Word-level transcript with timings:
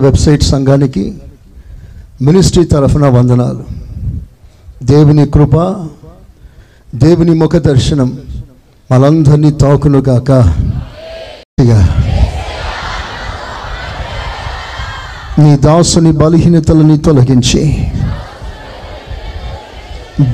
Website 0.00 0.42
సంఘానికి 0.42 1.18
ministry 2.22 2.64
తరఫున 2.64 3.08
వందనాలు. 3.08 3.64
దేవుని 4.82 5.26
కృప 5.26 5.56
దేవుని 6.94 7.34
ముఖ 7.34 7.56
దర్శనం 7.56 8.18
మనందరినీ 8.92 9.50
తాకును 9.50 10.00
కాక 10.00 10.30
నీ 15.38 15.56
దాసుని 15.56 16.12
బలహీనతలని 16.12 16.98
తొలగించి 16.98 17.86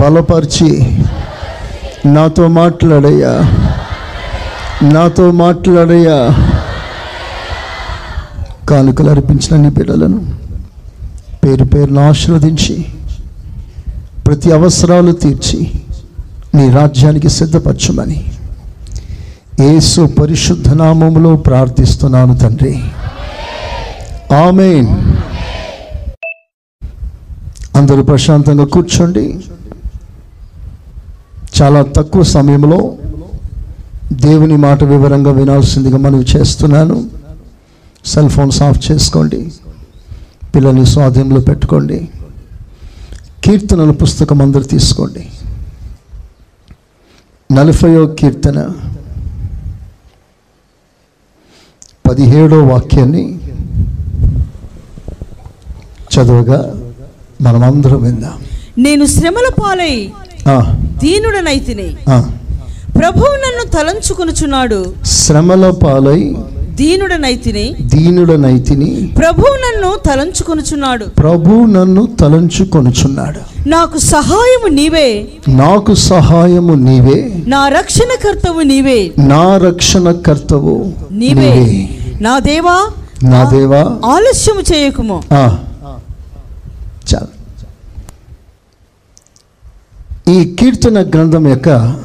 బలపరిచి 0.00 0.98
నాతో 2.06 2.48
మాట్లాడయ్యా. 2.48 3.34
నాతో 4.82 5.30
మాట్లాడయ్యా. 5.30 6.18
కానుకలు 8.68 9.10
అర్పించిన 9.10 9.60
నీ 9.60 9.68
బిడ్డలను. 9.68 10.34
పేరు 11.44 11.64
పేరును 11.64 12.08
ఆశీర్వదించి 12.08 12.86
ప్రతి 14.26 14.52
అవసరాలు 14.52 15.12
తీర్చి 15.12 15.70
నీ 16.54 16.70
రాజ్యానికి 16.70 17.28
సిద్ధపరచమని. 17.28 18.24
ఏసు 19.60 20.06
పరిశుద్ధ 20.06 20.68
నామములో 20.68 21.36
ప్రార్థిస్తున్నాను 21.36 22.38
తండ్రి. 22.38 22.84
ఆమెన్. 24.34 24.86
అందరూ 27.76 28.02
ప్రశాంతంగా 28.02 28.64
కూర్చోండి. 28.64 29.38
చాలా 31.62 31.82
తక్కువ 31.82 32.22
సమయంలో 32.22 32.94
దేవుని 34.12 34.56
మాట 34.56 34.84
వివరంగా 34.84 35.32
వినాల్సిందిగా 35.32 35.96
మనం 35.96 36.24
చేస్తున్నాను. 36.36 37.15
సెల్ 38.06 38.28
ఫోన్స్ 38.28 38.62
ఆఫ్ 38.62 38.90
చేసుకోండి. 38.92 39.52
పిల్లల్ని 40.54 40.86
స్వాధీనంలో 40.86 41.40
పెట్టుకోండి. 41.40 42.08
కీర్తనల 43.44 43.90
పుస్తకం 43.90 44.42
అందరు 44.42 44.62
తీసుకోండి. 44.62 45.28
నలభయో 47.52 48.06
కీర్తన 48.06 48.68
పదిహేడో 52.08 52.64
వాక్యాన్ని 52.64 53.38
చదువుగా 56.14 56.74
మనమందరం 57.40 58.02
విందాం. 58.02 58.32
నేను 58.78 59.06
శ్రమల 59.06 59.50
పాలై 59.62 60.12
ఆ, 60.48 60.72
దీనుడనైతిని. 61.02 61.96
ప్రభువు 62.98 63.26
నన్ను 63.26 63.70
తలంచుకొనుచున్నాడు. 63.70 64.94
శ్రమల 65.04 65.70
పాలై 65.70 66.36
దీనుడనైతిని 66.76 67.74
దీనుడనైతిని 67.80 69.14
ప్రభువు 69.18 69.54
నన్ను 69.54 69.96
తలంచుకొనుచున్నాడు. 70.06 71.04
ప్రభు 71.04 71.66
నన్ను 71.66 72.06
తలంచుకొనుచున్నాడు. 72.20 73.68
నాకు 73.68 73.98
సహాయము 73.98 74.68
నీవే. 74.68 75.28
నాకు 75.48 75.94
సహాయము 75.94 76.74
నీవే. 76.74 77.44
నా 77.46 77.68
రక్షణకర్తవు 77.68 78.60
నీవే. 78.60 79.12
నా 79.18 79.56
రక్షణ 79.56 80.12
కర్తవు 80.12 80.92
నీవే. 81.12 81.88
నా 82.20 82.38
దేవా 82.38 82.86
నా 83.22 83.50
దేవా. 83.50 83.80
ఆలస్యము 84.04 84.60
చేయకుము. 84.60 85.22
ఆ. 85.32 85.58
చాలు. 87.14 87.36
ఈ 90.30 90.54
కీర్తన 90.54 91.00
గ్రంథం 91.02 91.48
యొక్క 91.48 91.96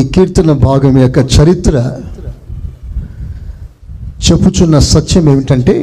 ఈ 0.00 0.04
కీర్తన 0.04 0.52
భాగం 0.52 0.98
యొక్క 0.98 1.18
చరిత్ర 1.18 1.96
చెప్పుచున్న 4.24 4.78
సత్యం 4.78 5.28
ఏమిటంటే 5.28 5.76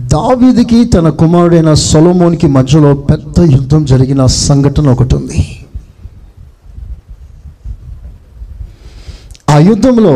దావీదికి 0.00 0.84
తన 0.84 1.08
కుమారుడైన 1.08 1.74
సొలమోనికి 1.74 2.46
మధ్యలో 2.46 2.94
పెద్ద 2.94 3.40
యుద్ధం 3.40 3.84
జరిగిన 3.84 4.26
సంఘటన 4.26 4.88
ఒకటి 4.88 5.14
ఉంది. 5.14 5.40
ఆ 9.50 9.58
యుద్ధంలో 9.58 10.14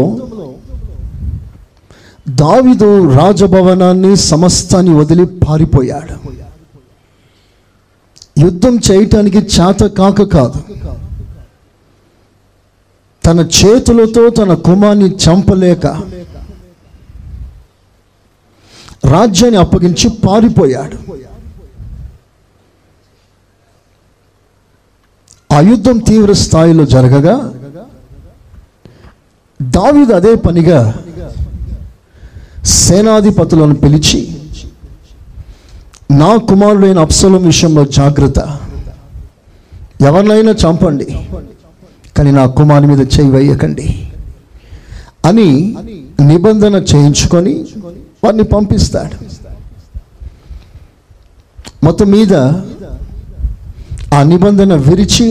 దావిదు 2.29 3.15
రాజభవనాన్ని 3.15 4.17
సమస్తాన్ని 4.17 4.95
వదిలి 4.95 5.27
పారిపోయాడు. 5.27 6.17
యుద్ధం 8.45 8.79
చేయటానికి 8.91 9.39
చేత 9.57 9.81
కాక 9.99 10.23
కాదు. 10.23 10.61
తన 13.27 13.41
చేతులతో 13.59 14.29
తన 14.29 14.55
కుమార్ని 14.55 15.09
చంపలేక 15.25 15.87
రాజ్యాన్ని 19.13 19.59
అప్పగించి 19.63 20.07
పారిపోయాడు. 20.25 20.97
ఆ 25.51 25.59
యుద్ధం 25.71 25.97
తీవ్ర 26.09 26.33
స్థాయిలో 26.45 26.85
జరగగా 26.95 27.35
దావీదు 29.61 30.13
అదే 30.19 30.33
పనిగా 30.47 30.81
సేనాధిపతులను 32.83 33.75
పిలిచి 33.83 34.21
నా 36.21 36.31
కుమారుడైన 36.49 36.99
అప్సలం 37.07 37.43
విషయంలో 37.51 37.83
జాగ్రత్త. 37.99 38.41
ఎవరినైనా 40.09 40.53
చంపండి 40.63 41.09
కానీ 42.17 42.31
నా 42.39 42.45
కుమారుని 42.59 42.89
మీద 42.93 43.03
చేయి 43.15 43.31
వేయకండి 43.35 43.87
అని 45.29 45.49
నిబంధన 46.31 46.75
చేయించుకొని 46.91 47.55
వారిని 48.25 48.45
పంపిస్తాడు. 48.55 49.17
మొత్తం 51.85 52.09
మీద 52.11 52.35
ఆ 54.17 54.21
నిబంధన 54.31 54.75
విరిచి 54.87 55.27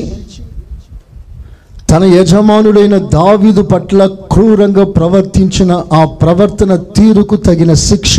తన 1.91 2.03
యజమానుడైన 2.13 2.95
దావీదు 3.15 3.61
పట్ల 3.71 3.99
క్రూరంగా 4.31 4.83
ప్రవర్తించిన 4.97 5.71
ఆ 5.93 6.01
ప్రవర్తన 6.21 6.75
తీరుకు 6.97 7.35
తగిన 7.47 7.71
శిక్ష 7.83 8.15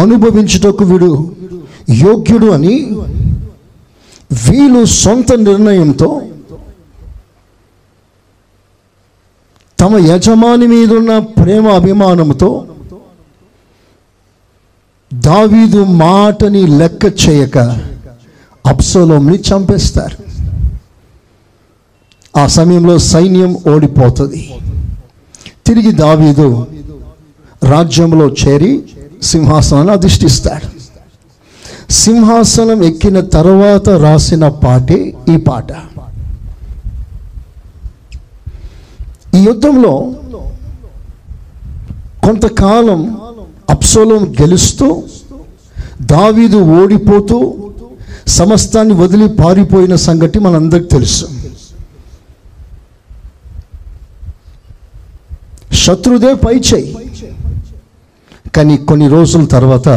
అనుభవించుటకు 0.00 0.84
వీడు 0.84 1.10
యోగ్యుడు 2.00 2.48
అని 2.56 2.74
వీళ్ళు 4.40 4.82
సొంత 4.96 5.32
నిర్ణయంతో 5.40 6.08
తమ 9.78 9.98
యజమాని 10.06 10.66
మీదున్న 10.66 11.12
ప్రేమ 11.38 11.66
అభిమానంతో 11.72 12.50
దావీదు 15.14 15.84
మాటని 15.84 16.66
లెక్క 16.66 17.04
చేయక 17.28 17.58
అప్సలోంని 18.66 19.38
చంపేస్తారు. 19.38 20.16
ఆ 22.38 22.46
సమయంలో 22.46 22.98
సైన్యం 22.98 23.58
ఓడిపోతుంది. 23.74 24.54
తిరిగి 25.66 25.92
దావీదు 25.92 26.66
రాజ్యంలో 27.62 28.28
చేరి 28.28 28.82
సింహాసనాన్ని 29.22 29.92
అధిష్ఠిస్తాడు. 29.92 30.80
సింహాసనం 31.92 32.84
ఎక్కిన 32.84 33.20
తర్వాత 33.20 33.88
రాసిన 33.88 34.48
పాటే 34.48 35.14
ఈ 35.34 35.36
పాట. 35.36 35.72
ఈ 39.36 39.38
యుద్ధంలో 39.38 40.14
కొంతకాలం 42.24 43.16
అప్సోలం 43.70 44.22
గెలుస్తూ 44.42 45.02
దావీదు 46.00 46.56
ఓడిపోతూ 46.56 47.38
సమస్తాన్ని 48.26 48.94
వదిలి 48.94 49.28
పారిపోయిన 49.28 49.94
సంగతి 49.94 50.38
మనందరికి 50.38 50.88
తెలుసు. 50.88 51.26
శత్రుదే 55.84 56.34
పై 56.34 56.54
చేయి. 56.74 56.96
కానీ 58.56 58.76
కొన్ని 58.76 59.08
రోజుల 59.08 59.44
తర్వాత 59.44 59.88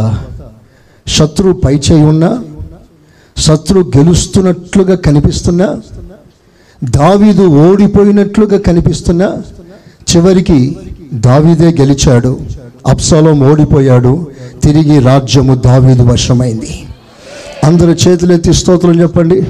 శత్రు 1.08 1.52
పై 1.54 1.76
చేయి 1.76 2.04
ఉన్నా 2.04 2.44
శత్రు 3.38 3.80
గెలుస్తున్నట్లుగా 3.98 4.96
కనిపిస్తున్నా 4.96 5.68
దావీదు 6.84 7.44
ఓడిపోయినట్లుగా 7.48 8.58
కనిపిస్తున్నా 8.58 9.28
చివరికి 10.10 10.78
దావీదే 11.14 11.70
గెలిచాడు. 11.82 12.40
అప్సలోం 12.88 13.52
ఓడిపోయాడు. 13.52 14.28
తిరిగి 14.64 15.00
రాజ్యము 15.00 15.56
దావీదు 15.56 16.04
వశమైంది. 16.04 16.86
అందరి 17.64 17.92
చేతులెత్తి 17.92 18.54
స్తోత్రం 18.54 19.02
చెప్పండి. 19.02 19.42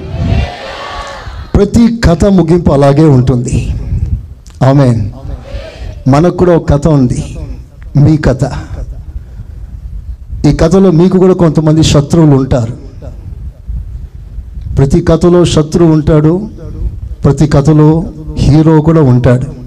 ప్రతి 1.56 2.02
కథ 2.02 2.26
ముగింపు 2.26 2.72
అలాగే 2.72 3.04
ఉంటుంది. 3.04 3.70
ఆమె 4.64 5.10
మనకు 6.08 6.38
కూడా 6.38 6.56
ఒక 6.56 6.70
కథ 6.70 6.88
ఉంది. 6.88 7.38
మీ 7.98 8.18
కథ. 8.18 8.40
ఈ 10.48 10.56
కథలో 10.56 10.92
మీకు 10.92 11.18
కూడా 11.18 11.34
కొంతమంది 11.34 11.84
శత్రువులు 11.84 12.36
ఉంటారు. 12.36 12.78
ప్రతి 14.78 15.02
కథలో 15.02 15.46
శత్రువు 15.46 15.92
ఉంటాడు. 15.92 16.50
ప్రతి 17.24 17.48
కథలో 17.48 18.04
హీరో 18.38 18.82
కూడా 18.82 19.02
ఉంటాడు. 19.02 19.62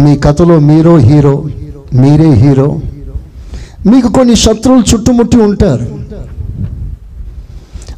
మీ 0.00 0.16
కథలో 0.16 0.58
మీరో 0.58 0.96
హీరో 0.96 1.44
మీరే 1.94 2.30
హీరో. 2.30 2.80
మీకు 3.86 4.08
కొన్ని 4.08 4.36
శత్రువులు 4.36 4.84
చుట్టుముట్టి 4.92 5.36
ఉంటారు. 5.36 5.86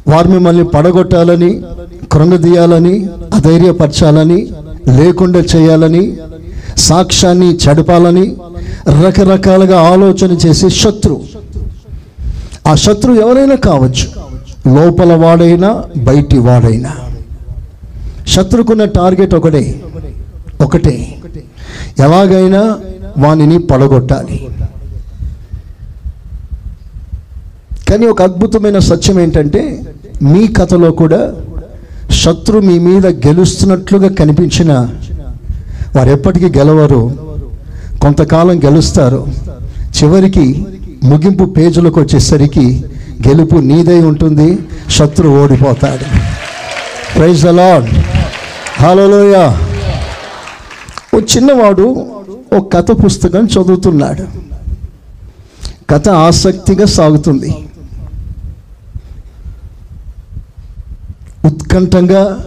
వారు 0.07 0.27
మిమ్మల్ని 0.27 0.63
పడగొట్టాలని 0.63 1.61
కృంగదీయాలని 2.11 3.07
అధైర్యపరచాలని 3.33 4.47
లేకుండా 4.97 5.39
చేయాలని 5.39 6.17
సాక్ష్యాన్ని 6.77 7.49
చెడపాలని 7.55 8.35
రకరకాలుగా 9.05 9.79
ఆలోచన 9.81 10.31
చేసే 10.31 10.69
శత్రు 10.69 11.21
ఆ 12.67 12.75
శత్రు 12.75 13.13
ఎవరైనా 13.13 13.55
కావచ్చు. 13.55 14.05
లోపల 14.75 15.15
వాడైనా 15.15 15.83
బయటి 15.97 16.37
వాడైనా. 16.37 16.91
శత్రుకున్న 18.27 18.85
టార్గెట్ 18.85 19.33
ఒకటే 19.35 19.81
ఒకటే. 20.61 20.95
ఎలాగైనా 21.99 22.79
వానిని 23.17 23.57
పడగొట్టాలి. 23.57 24.47
కానీ 27.89 28.05
ఒక 28.05 28.21
అద్భుతమైన 28.21 28.79
సత్యం 28.79 29.19
ఏంటంటే 29.19 29.83
మీ 30.21 30.47
కథలో 30.47 30.91
కూడా 30.91 31.33
శత్రు 32.11 32.59
మీ 32.59 32.79
మీద 32.79 33.05
గెలుస్తున్నట్లుగా 33.07 34.09
కనిపించిన 34.09 34.73
వారు 35.95 36.09
ఎప్పటికీ 36.09 36.59
గెలవరు 36.59 37.17
కొంతకాలం 38.01 38.59
గెలుస్తారు. 38.63 39.27
చివరికి 39.99 40.65
ముగింపు 41.03 41.43
పేజీలకు 41.43 42.01
వచ్చేసరికి 42.01 42.83
గెలుపు 43.27 43.55
నీదై 43.55 44.01
ఉంటుంది 44.01 44.59
శత్రు 44.89 45.29
ఓడిపోతాడు. 45.29 46.05
ప్రైజ్ 47.17 47.45
అలాడ్ 47.45 47.85
హలోయా 48.81 49.57
ఓ 51.15 51.19
చిన్నవాడు 51.19 52.11
ఓ 52.55 52.59
కథ 52.59 52.91
పుస్తకం 52.91 53.45
చదువుతున్నాడు. 53.45 54.23
కథ 55.89 56.09
ఆసక్తిగా 56.09 56.85
సాగుతుంది. 56.85 57.53
ఉత్కంఠంగా 61.45 62.39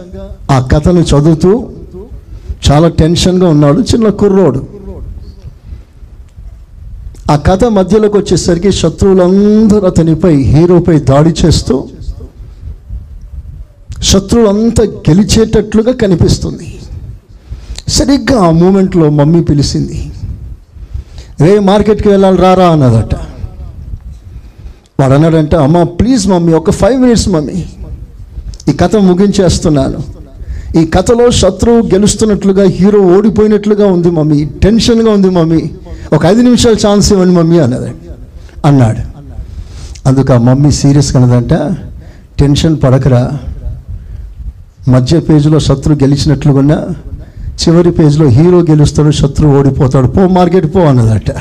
ఆ 0.51 0.67
కథను 0.71 0.99
చదువుతూ 0.99 1.69
చాలా 2.71 2.87
టెన్షన్గా 2.87 3.49
ఉన్నాడు 3.49 3.81
చిన్న 3.81 4.09
కుర్రోడు. 4.09 4.67
ఆ 7.31 7.35
కథ 7.35 7.65
మధ్యలోకి 7.65 8.17
వచ్చేసరికి 8.17 8.71
శత్రువులందరూ 8.71 9.85
అతనిపై 9.87 10.35
హీరోపై 10.35 10.99
దాడి 10.99 11.33
చేస్తూ 11.45 11.87
శత్రువులంతా 14.03 14.83
గెలిచేటట్లుగా 14.83 15.93
కనిపిస్తుంది. 15.93 16.76
సరిగ్గా 17.87 18.41
ఆ 18.41 18.51
మూమెంట్లో 18.51 19.09
మమ్మీ 19.09 19.41
పిలిచింది 19.43 20.11
రే 21.41 21.59
మార్కెట్కి 21.59 22.09
వెళ్ళాలి 22.09 22.37
రారా 22.37 22.69
అన్నదట. 22.69 23.15
వాడు 24.99 25.13
అన్నాడంటే 25.13 25.57
అమ్మ 25.57 25.83
ప్లీజ్ 25.83 26.27
మమ్మీ 26.27 26.53
ఒక 26.53 26.71
ఫైవ్ 26.71 27.01
మినిట్స్ 27.01 27.29
మమ్మీ 27.29 27.65
ఈ 28.69 28.73
కథ 28.73 28.95
ముగించేస్తున్నాను. 28.95 29.99
ఈ 30.79 30.85
కథలో 30.85 31.31
శత్రువు 31.31 31.81
గెలుస్తున్నట్లుగా 31.81 32.63
హీరో 32.63 33.01
ఓడిపోయినట్లుగా 33.01 33.87
ఉంది 33.87 34.11
మమ్మీ 34.11 34.45
టెన్షన్గా 34.45 35.11
ఉంది 35.11 35.29
మమ్మీ 35.29 35.71
ఒక 36.13 36.25
ఐదు 36.25 36.41
నిమిషాలు 36.41 36.87
ఛాన్స్ 36.87 37.13
ఇవ్వండి 37.13 37.35
మమ్మీ 37.35 37.59
అన్నది. 37.59 37.91
అన్నాడు. 38.65 38.99
అందుకు 40.07 40.33
ఆ 40.33 40.37
మమ్మీ 40.37 40.71
సీరియస్ 40.71 41.11
కనదంట 41.11 41.53
టెన్షన్ 42.39 42.77
పడకరా 42.83 43.31
మధ్య 44.89 45.19
పేజీలో 45.19 45.59
శత్రువు 45.59 45.99
గెలిచినట్లుగా 45.99 46.95
చివరి 47.57 47.91
పేజ్లో 47.91 48.27
హీరో 48.27 48.59
గెలుస్తాడు 48.59 49.11
శత్రువు 49.11 49.59
ఓడిపోతాడు. 49.59 50.07
పో 50.07 50.27
మార్కెట్ 50.27 50.75
పో 50.75 50.79
అన్నదట. 50.79 51.31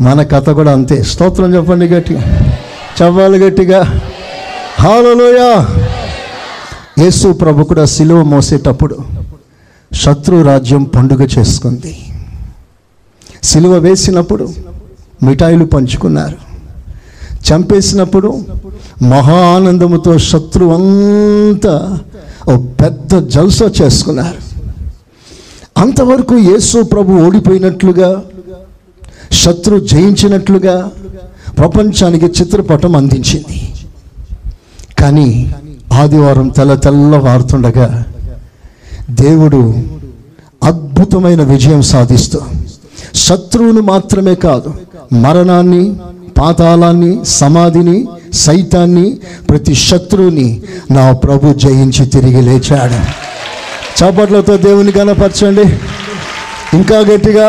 మన 0.00 0.22
కథ 0.22 0.50
కూడా 0.50 0.72
అంతే. 0.72 1.02
స్తోత్రం 1.02 1.54
చెప్పండి 1.54 1.86
గట్టిగా. 1.86 2.52
చవ్వాలి 3.02 3.38
గట్టిగా. 3.38 4.00
హాలలోయా 4.80 5.68
యేసు 6.98 7.32
ప్రభు 7.32 7.64
కూడా 7.64 7.84
సిలువ 7.84 8.22
మోసేటప్పుడు 8.22 8.98
శత్రు 9.94 10.42
రాజ్యం 10.42 10.84
పండుగ 10.84 11.26
చేసుకుంది. 11.38 11.98
సిలువ 13.42 13.72
వేసినప్పుడు 13.72 14.48
మిఠాయిలు 15.22 15.64
పంచుకున్నారు. 15.64 16.54
చంపేసినప్పుడు 17.52 18.46
మహా 19.02 19.34
ఆనందముతో 19.34 20.18
శత్రువంతా 20.18 21.98
ఓ 22.48 22.56
పెద్ద 22.56 23.28
జల్సా 23.28 23.70
చేసుకున్నారు. 23.82 24.43
అంతవరకు 25.76 26.34
యేసు 26.50 26.78
ప్రభు 26.82 27.18
ఓడిపోయినట్లుగా 27.26 28.22
శత్రు 29.32 29.76
జయించినట్లుగా 29.92 30.90
ప్రపంచానికి 31.58 32.26
చిత్రపటం 32.26 32.96
అందించింది. 32.96 33.58
కానీ 34.98 35.28
ఆదివారం 35.92 36.48
తెల్ల 36.48 36.74
తెల్లవారుతుండగా 36.74 37.88
దేవుడు 39.10 39.60
అద్భుతమైన 40.62 41.42
విజయం 41.42 41.82
సాధిస్తూ 41.82 42.38
శత్రువును 43.14 43.80
మాత్రమే 43.80 44.34
కాదు 44.34 44.70
మరణాన్ని 45.24 45.84
పాతాళాన్ని 46.38 47.12
సమాధిని 47.40 47.98
సైతాన్ని 48.44 49.06
ప్రతి 49.50 49.74
శత్రువుని 49.74 50.48
నా 50.90 51.12
ప్రభు 51.12 51.52
జయించి 51.54 52.06
తిరిగి 52.06 52.42
లేచాడు. 52.42 53.00
చప్పట్లతో 53.98 54.56
దేవుని 54.56 54.92
కనపరచండి 54.92 55.64
ఇంకా 56.74 56.98
గట్టిగా 57.00 57.48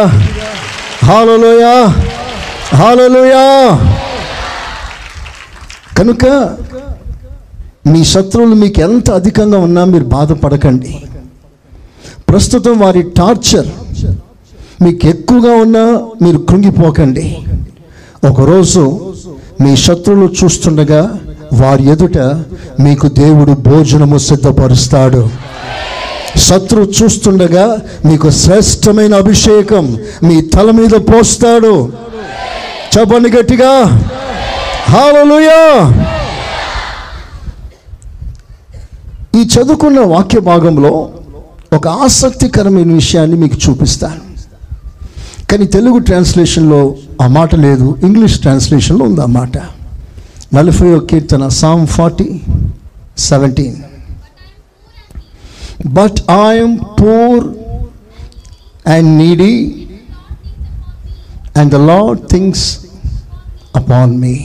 హాలలోయా! 1.05 1.73
హాలలోయా! 2.75 3.45
కనుక 5.97 6.25
మీ 7.87 8.03
శత్రువులు 8.03 8.55
మీకు 8.55 8.81
ఎంత 8.81 9.11
అధికంగా 9.11 9.57
ఉన్నా 9.57 9.85
మీరు 9.85 10.03
బాధపడకండి. 10.03 10.93
ప్రస్తుతం 12.29 12.79
వారి 12.79 13.01
టార్చర్ 13.17 13.67
మీకు 14.81 15.07
ఎక్కువగా 15.07 15.55
ఉన్నా 15.55 15.83
మీరు 16.21 16.37
కృంగిపోకండి. 16.37 17.37
ఒకరోజు 18.29 18.83
మీ 19.61 19.75
శత్రువులు 19.77 20.33
చూస్తుండగా 20.43 21.01
వారి 21.53 21.89
ఎదుట 21.89 22.17
మీకు 22.79 23.07
దేవుడు 23.07 23.51
భోజనము 23.51 24.17
సిద్ధపరుస్తాడు. 24.17 25.29
శత్రు 26.37 26.91
చూస్తుండగా 27.03 27.79
మీకు 28.05 28.29
శ్రేష్టమైన 28.29 29.15
అభిషేకం 29.15 29.97
మీ 30.23 30.41
తల 30.41 30.71
మీద 30.71 30.89
పోస్తాడు. 30.89 31.93
చెప్పండి 32.97 33.29
గట్టిగా. 33.29 33.85
హాలలుయా 34.89 35.89
ఈ 39.41 39.43
చదువుకున్న 39.43 39.99
వాక్య 39.99 40.39
భాగంలో 40.39 41.09
ఒక 41.73 41.87
ఆసక్తికరమైన 41.87 42.93
విషయాన్ని 42.93 43.37
మీకు 43.37 43.69
చూపిస్తాను. 43.69 44.35
కానీ 45.51 45.65
తెలుగు 45.65 45.97
ట్రాన్స్లేషన్లో 45.97 46.95
ఆ 47.21 47.27
మాట 47.27 47.55
లేదు 47.55 47.97
ఇంగ్లీష్ 48.03 48.39
ట్రాన్స్లేషన్లో 48.39 49.05
ఉంది 49.05 49.21
ఆ 49.21 49.25
మాట. 49.25 49.57
నలభై 50.53 50.99
కీర్తన 50.99 51.47
Psalm 51.47 51.87
forty 51.87 52.41
seventeen. 53.17 53.75
But 55.93 56.19
I'm 56.41 56.75
poor 56.99 57.45
and 58.85 59.09
needy 59.19 59.53
and 61.55 61.71
the 61.71 61.79
lord 61.91 62.21
thinks 62.29 62.65
upon 63.75 64.13
me 64.19 64.35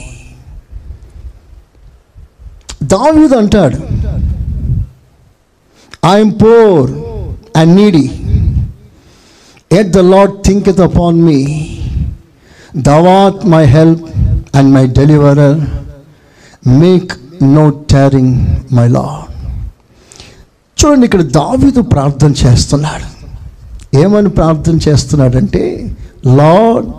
దావీదు 2.93 3.35
అంటాడు 3.35 3.79
I'm 6.07 6.33
poor 6.43 6.89
and 7.55 7.73
needy 7.75 8.05
yet 9.71 9.91
the 9.91 10.01
lord 10.13 10.35
thinketh 10.43 10.81
upon 10.81 11.19
me 11.21 11.39
దవాత్ 12.87 13.41
my 13.45 13.63
help 13.67 14.05
and 14.55 14.69
my 14.73 14.85
deliverer 14.99 15.59
make 16.79 17.11
no 17.55 17.65
tarrying 17.93 18.33
my 18.71 18.87
lord 18.87 19.30
చూడండి 20.81 21.05
ఇక్కడ 21.05 21.21
దావీదు 21.21 21.81
ప్రార్థన 21.81 22.31
చేస్తున్నాడు. 22.31 23.07
ఏమని 23.97 24.29
ప్రార్థన 24.29 24.79
చేస్తున్నాడంటే 24.89 25.95
లార్డ్ 26.25 26.89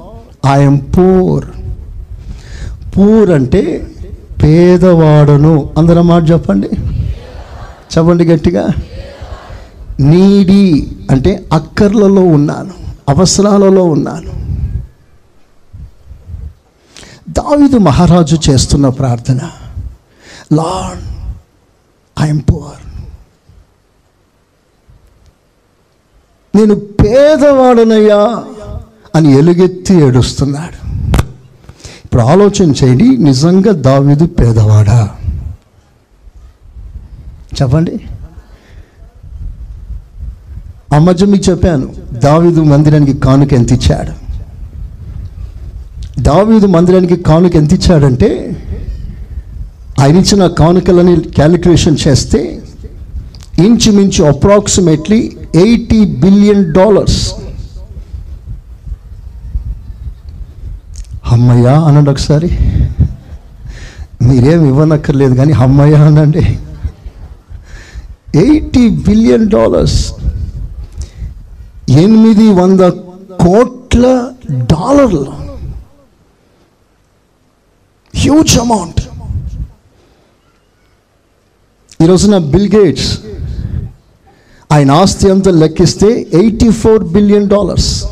ఐఎమ్ 0.47 0.79
పూర్ 0.99 1.47
పూర్ 2.97 3.31
అంటే 3.31 3.62
పేదవాడను. 4.43 5.71
అందరం 5.79 6.07
మాట 6.07 6.31
చెప్పండి. 6.31 6.69
చెప్పండి 7.95 8.25
గట్టిగా. 8.25 8.69
నీడి 10.01 10.91
అంటే 11.11 11.47
అక్కర్లలో 11.53 12.23
ఉన్నాను 12.23 12.75
అవసరాలలో 13.09 13.85
ఉన్నాను. 13.85 14.33
దావిదు 17.31 17.77
మహారాజు 17.77 18.39
చేస్తున్న 18.51 18.89
ప్రార్థన 18.89 19.41
లార్డ్ 20.53 21.05
ఐఎమ్ 22.23 22.41
పూర్ 22.51 22.81
నేను 26.56 26.75
పేదవాడనయ్యా 26.75 28.44
అని 29.14 29.38
ఎలుగెత్తి 29.38 29.94
ఏడుస్తున్నాడు. 29.94 30.78
ఇప్పుడు 32.04 32.23
ఆలోచన 32.23 32.71
చేయండి 32.71 33.16
నిజంగా 33.16 33.73
దావీదు 33.73 34.25
పేదవాడా? 34.25 35.14
చెప్పండి. 37.56 37.94
అమ్మజ 40.97 41.25
మీకు 41.25 41.50
చెప్పాను 41.50 41.87
దావీదు 42.12 42.61
మందిరానికి 42.61 43.21
కానుక 43.21 43.52
ఎంత 43.54 43.73
ఇచ్చాడు? 43.73 44.12
దావీదు 46.21 46.66
మందిరానికి 46.66 47.16
కానుక 47.16 47.56
ఎంత 47.56 47.73
ఇచ్చాడంటే 47.73 48.30
ఆయన 50.00 50.16
ఇచ్చిన 50.16 50.47
కానుకలని 50.47 51.21
క్యాలిక్యులేషన్ 51.21 51.99
చేస్తే 52.09 52.40
ఇంచుమించు 53.59 54.25
అప్రాక్సిమేట్లీ 54.25 55.37
ఎయిటీ 55.54 56.04
బిలియన్ 56.04 56.75
డాలర్స్. 56.75 57.35
అమ్మయ్యా 61.32 61.80
అనండి 61.80 62.11
ఒకసారి. 62.11 62.49
మీరేం 64.23 64.66
ఇవ్వనక్కర్లేదు 64.66 65.35
కానీ 65.35 65.52
అమ్మయ్యా 65.52 66.04
అనండి. 66.04 66.59
Eighty 68.38 68.88
billion 68.88 69.50
dollars. 69.50 70.12
ఎనిమిది 71.90 72.49
వంద 72.52 72.80
కోట్ల 73.44 74.30
డాలర్లు. 74.50 75.32
హ్యూజ్ 78.16 78.59
అమౌంట్ 78.59 79.00
ఈ 82.02 82.06
రోజున 82.06 82.38
బిల్ 82.38 82.76
గేట్స్ 82.76 83.18
ఆయన 84.73 84.91
ఆస్తి 84.91 85.31
అంతా 85.31 85.50
లెక్కిస్తే 85.50 86.26
eighty 86.35 86.71
four 86.71 87.05
billion 87.05 87.49
dollars. 87.49 88.05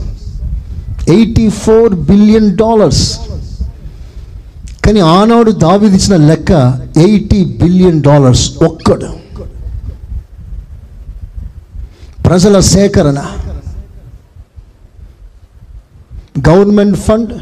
Eighty 1.09 1.49
four 1.49 1.95
billion 1.95 2.57
dollars. 2.57 3.19
కానీ 4.87 5.01
ఆనాడు 5.01 5.51
దావిదిచ్చిన 5.51 6.17
లెక్క 6.17 6.51
ఎయిటీ 6.97 7.45
బిలియన్ 7.63 8.03
డాలర్స్ 8.03 8.51
ఒక్కడు. 8.63 9.09
ప్రజల 12.23 12.61
సేకరణ. 12.61 13.19
Government 16.49 16.99
fund. 16.99 17.33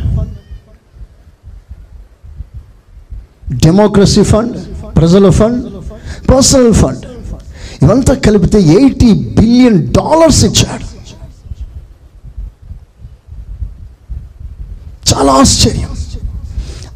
డెమోక్రసీ 3.64 4.22
ఫండ్ 4.22 4.56
ప్రజల 4.96 5.30
ఫండ్ 5.30 5.66
పర్సనల్ 6.30 6.74
ఫండ్. 6.74 7.17
ఇవంతా 7.82 8.14
కలిపితే 8.14 8.60
ఎయిటీ 8.60 9.12
బిలియన్ 9.14 9.92
డాలర్స్ 9.92 10.44
ఇచ్చాడు. 10.44 10.98
చాలా 15.14 15.32
ఆశ్చర్యం. 15.32 15.88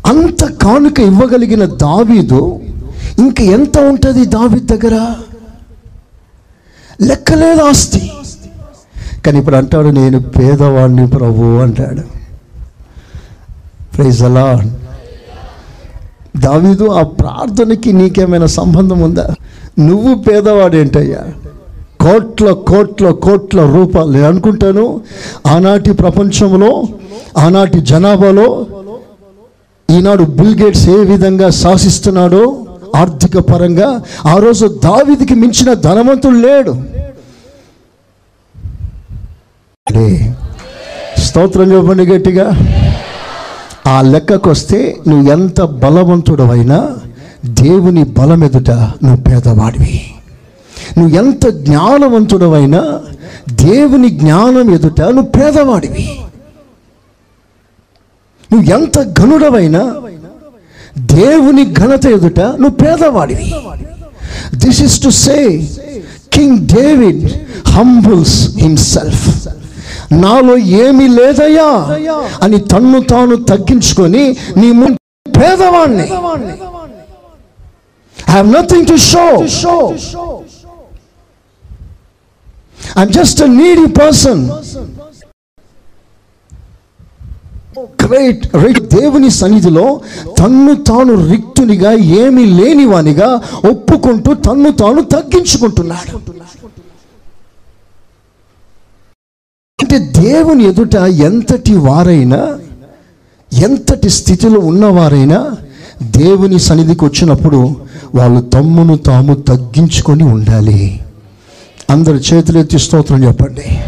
అంత 0.06 0.44
కానుక 0.44 1.00
ఇవ్వగలిగిన 1.00 1.64
దావీదు 1.64 2.60
ఇంక 3.18 3.40
ఎంత 3.40 3.78
ఉంటుంది 3.78 4.24
దావీద్ 4.24 4.66
దగ్గర? 4.66 5.14
లెక్కలేదు 7.02 7.62
ఆస్తి. 7.62 8.12
కానీ 9.26 9.38
ఇప్పుడు 9.38 9.56
అంటాడు 9.56 9.88
నేను 9.88 10.18
పేదవాడిని 10.20 11.06
ప్రభు 11.06 11.58
అంటాడు. 11.58 12.00
ప్రైజ్ 13.96 14.22
అలా 14.22 14.60
దావీదు 16.36 16.88
ఆ 16.88 17.02
ప్రార్థనకి 17.02 17.92
నీకేమైనా 17.92 18.46
సంబంధం 18.46 19.00
ఉందా? 19.00 19.34
నువ్వు 19.78 20.14
పేదవాడేంటయ్యా? 20.14 21.22
కోట్ల 22.00 22.50
కోట్ల 22.50 23.10
కోట్ల 23.10 23.64
రూపాయలు. 23.72 24.10
నేను 24.10 24.26
అనుకుంటాను 24.26 25.00
ఆనాటి 25.46 25.92
ప్రపంచంలో 25.92 26.84
ఆనాటి 27.38 27.80
జనాభాలో 27.80 28.66
ఈనాడు 29.90 30.22
బిల్ 30.24 30.62
గేట్స్ 30.62 30.88
ఏ 30.88 31.04
విధంగా 31.04 31.50
శాసిస్తున్నాడో 31.50 32.66
ఆర్థిక 32.96 33.38
పరంగా 33.38 34.02
ఆ 34.26 34.36
రోజు 34.36 34.66
దావిదికి 34.84 35.34
మించిన 35.34 35.72
ధనవంతుడు 35.72 36.36
లేడు. 36.36 36.72
స్తోత్రం 41.20 41.72
చెప్పండి 41.72 42.06
గట్టిగా. 42.06 42.52
ఆ 43.86 44.02
లెక్కకు 44.02 44.50
వస్తే 44.50 44.96
నువ్వు 45.08 45.32
ఎంత 45.32 45.62
బలవంతుడవైనా 45.62 46.90
దేవుని 47.44 48.04
బలం 48.04 48.44
ఎదుట 48.44 48.70
నువ్వు 48.70 49.16
పేదవాడివి. 49.16 50.14
నువ్వు 50.98 51.16
ఎంత 51.16 51.48
జ్ఞానవంతుడవైనా 51.48 53.00
దేవుని 53.50 54.08
జ్ఞానం 54.08 54.74
ఎదుట 54.74 55.00
నువ్వు 55.00 55.30
పేదవాడివి. 55.30 56.18
నువ్వు 58.52 58.70
ఎంత 58.70 59.20
ఘనుడవైనా 59.20 59.94
దేవుని 60.98 61.74
ఘనత 61.74 62.06
ఎదుట 62.06 62.40
నువ్వు 62.40 62.70
పేదవాడివి. 62.70 63.54
This 64.54 64.82
is 64.82 65.02
to 65.02 65.08
say 65.08 65.68
King 66.32 66.58
David 66.58 67.32
humbles 67.68 68.58
himself 68.58 69.48
నాలో 70.12 70.58
ఏమీ 70.58 71.08
లేదయ్యా 71.08 71.96
అని 72.42 72.60
తన్ను 72.60 73.02
తాను 73.02 73.36
తగ్గించుకొని 73.36 74.36
నీ 74.56 74.72
ముందు 74.72 75.30
పేదవాణ్ణి. 75.40 76.08
I 78.22 78.32
have 78.32 78.48
nothing 78.52 78.86
to 78.86 78.96
show 79.06 79.24
I'm 82.98 83.12
just 83.12 83.42
a 83.42 83.50
needy 83.54 83.86
person 84.00 84.42
great 88.04 88.56
right 88.56 88.80
దేవుని 88.94 89.30
సన్నిధిలో 89.30 89.84
తన్ను 90.38 90.74
తాను 90.82 91.28
రిక్తునిగా 91.30 91.90
ఏమీ 92.20 92.44
లేనివానిగా 92.58 93.28
ఒప్పుకుంటూ 93.70 94.34
తన్ను 94.46 94.70
తాను 94.72 95.02
తగ్గించుకుంటున్నాడు. 95.14 96.12
అంటే 99.78 99.98
దేవుని 100.20 100.64
ఎదుట 100.64 100.96
ఎంతటి 101.22 101.74
వారైనా 101.86 102.40
ఎంతటి 103.52 104.10
స్థితిలో 104.10 104.60
ఉన్నవారైనా 104.60 105.38
దేవుని 106.20 106.58
సన్నిధికి 106.58 107.04
వచ్చినప్పుడు 107.04 107.60
వాళ్ళు 108.14 108.40
తమ్మును 108.40 108.96
తాము 108.96 109.34
తగ్గించుకొని 109.34 110.22
ఉండాలి. 110.22 111.00
అందరు 111.90 112.14
చేతులు 112.14 112.58
ఎత్తి 112.58 112.78
స్తోత్రం 112.78 113.24
చెప్పండి. 113.24 113.80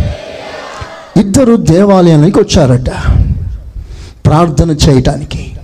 ఇద్దరు 1.21 1.57
దేవాలయానికి 1.57 2.39
వచ్చారట. 2.39 2.91
ప్రార్థన 4.27 4.71
చేయటానికి. 4.71 5.57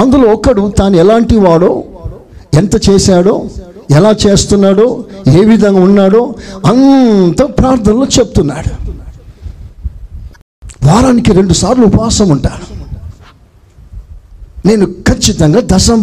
అందులో 0.00 0.32
ఒకడు 0.32 0.72
తాను 0.78 0.96
ఎలాంటి 0.96 1.36
వాడో 1.36 1.84
ఎంత 2.54 2.90
చేశాడో 2.90 3.46
ఎలా 3.90 4.14
చేస్తున్నాడో 4.26 5.04
ఏ 5.28 5.44
విధంగా 5.44 5.80
ఉన్నాడో 5.80 6.34
అంత 6.66 7.42
ప్రార్థనలో 7.42 8.04
చెప్తున్నాడు. 8.04 8.88
వారానికి 10.86 11.32
రెండు 11.32 11.52
సార్లు 11.52 11.86
ఉపవాసం 11.86 12.28
ఉంటాను. 12.28 12.78
నేను 14.66 14.86
ఖచ్చితంగా 14.86 15.60
దశం 15.64 16.02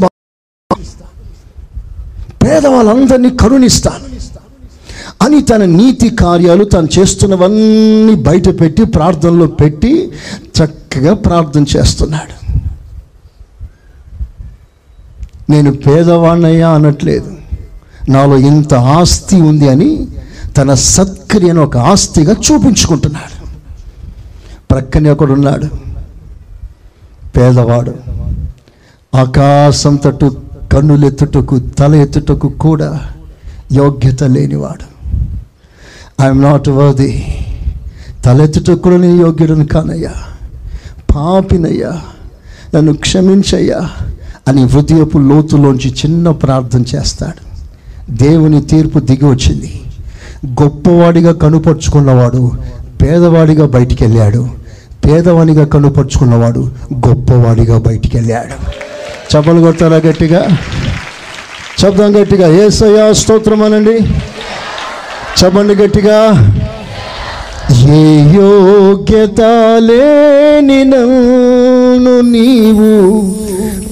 పేదవాళ్ళందరినీ 2.45 3.29
కరుణిస్తాను. 3.29 4.15
అని 5.21 5.41
తన 5.41 5.65
నీతి 5.65 6.09
కార్యాలు 6.09 6.63
తను 6.63 6.87
చేస్తున్నవన్నీ 6.99 8.15
బయట 8.15 8.61
పెట్టి 8.61 8.85
ప్రార్థనలో 8.85 9.47
పెట్టి 9.47 10.11
చక్కగా 10.43 11.13
ప్రార్థన 11.13 11.65
చేస్తున్నాడు. 11.77 12.59
నేను 15.51 15.71
పేదవాణ్ణయ్యా 15.71 16.69
అనట్లేదు. 16.69 17.37
నాలో 18.09 18.37
ఇంత 18.37 18.73
ఆస్తి 18.73 19.35
ఉంది 19.35 19.69
అని 19.69 20.07
తన 20.57 20.73
సత్క్రియను 20.73 21.63
ఒక 21.63 21.77
ఆస్తిగా 21.77 22.33
చూపించుకుంటున్నాడు. 22.33 23.47
ప్రక్కనే 24.71 25.09
ఒకడున్నాడు. 25.09 25.65
పేదవాడు. 27.37 27.95
ఆకాశం 29.15 29.95
తట్టు 29.95 30.44
కన్నులెత్తుటకు 30.75 31.59
తల 31.59 31.95
ఎత్తుటకు 31.95 32.47
కూడా 32.47 32.99
యోగ్యత 33.71 34.23
లేనివాడు. 34.23 35.13
ఐఎమ్ 36.23 36.41
నాట్ 36.41 36.69
వర్ది 36.69 37.35
తలెత్తుటకు 38.25 38.75
కూడా 38.75 38.97
నేను 38.97 39.21
యోగ్యుడను 39.21 39.67
కానయ్యా. 39.67 40.13
పాపినయ్యా. 41.15 42.01
నన్ను 42.75 42.93
క్షమించయ్యా 42.93 43.89
అని 44.47 44.63
హృదయపు 44.63 45.17
లోతులోంచి 45.17 45.91
చిన్న 45.91 46.31
ప్రార్థన 46.31 46.83
చేస్తాడు. 46.95 47.71
దేవుని 48.11 48.61
తీర్పు 48.61 48.99
దిగి 48.99 49.25
వచ్చింది. 49.25 49.81
గొప్పవాడిగా 50.61 51.33
కనుపరుచుకున్నవాడు 51.33 52.51
పేదవాడిగా 53.01 53.67
బయటికి 53.67 54.03
వెళ్ళాడు 54.03 54.47
పేదవాడిగా 55.05 55.65
కనుపరుచుకున్నవాడు 55.65 56.59
గొప్పవాడిగా 57.07 57.79
బయటికి 57.79 58.17
వెళ్ళాడు 58.17 58.84
చప్పలు 59.31 59.59
కొడతారా 59.61 59.97
గట్టిగా? 59.97 60.47
శబ్దం 61.81 62.21
గట్టిగా. 62.21 62.65
ఏసయ్యా 62.65 63.11
స్తోత్రం 63.11 63.63
అనండి. 63.63 63.95
చెప్పండి 65.39 65.75
గట్టిగా. 65.75 66.19
ఏ 67.87 68.03
యోగ్యత 68.35 69.41
లేని 69.77 70.83
నన్ను 70.83 72.21
నీవు 72.21 72.91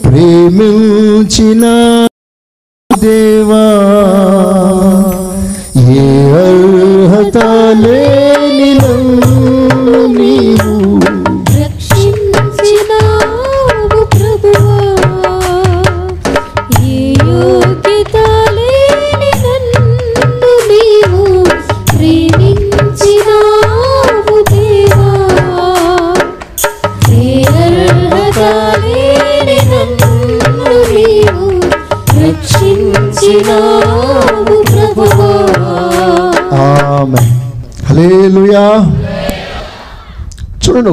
ప్రేమించిన 0.05 1.63
దేవా 2.99 3.65
ఏ 5.99 6.07
అర్హత 6.43 7.37
లే 7.83 8.12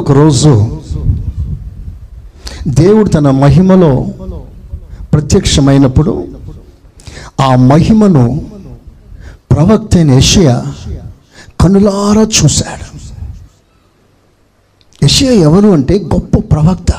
ఒకరోజు 0.01 0.51
దేవుడు 2.67 3.09
తన 3.09 3.31
మహిమలో 3.31 3.91
ప్రత్యక్షమైనప్పుడు 5.13 6.13
ఆ 7.41 7.55
మహిమను 7.55 8.25
ప్రవక్త 9.51 9.95
అయిన 9.97 10.11
యెషయా 10.11 10.55
కనులారా 11.61 12.23
చూశాడు. 12.37 12.87
యెషయా 15.03 15.33
ఎవరు 15.47 15.67
అంటే 15.67 15.95
గొప్ప 16.13 16.39
ప్రవక్త. 16.51 16.91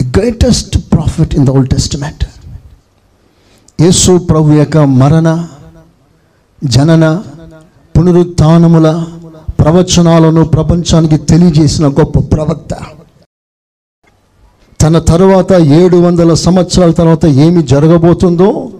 Greatest 0.00 0.76
prophet 0.92 1.34
in 1.34 1.46
the 1.46 1.50
old 1.50 1.70
testament 1.70 2.24
యేసు 3.80 4.12
ప్రభు 4.30 4.52
యొక్క 4.52 4.78
మరణ 5.00 5.28
జనన 6.64 7.04
పునరుత్నముల 7.94 8.88
ప్రవచనాలను 9.60 10.44
ప్రపంచానికి 10.44 11.18
తెలియజేసిన 11.18 11.86
గొప్ప 11.88 12.18
ప్రవక్త. 12.18 12.74
తన 14.82 14.98
తరువాత 14.98 15.52
ఏడు 15.52 15.96
వందల 15.96 16.34
సంవత్సరాల 16.34 16.90
తర్వాత 16.90 17.26
ఏమి 17.26 17.62
జరగబోతుందో 17.62 18.70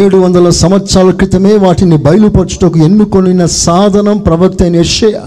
ఏడు 0.00 0.16
వందల 0.16 0.50
సంవత్సరాల 0.50 1.10
క్రితమే 1.10 1.56
వాటిని 1.56 1.96
బయలుపరచుటకు 1.96 2.78
ఎన్నుకొనిన 2.78 3.46
సాధనం 3.46 4.18
ప్రవక్త 4.18 4.62
అయిన 4.62 4.76
యెషయా 4.76 5.22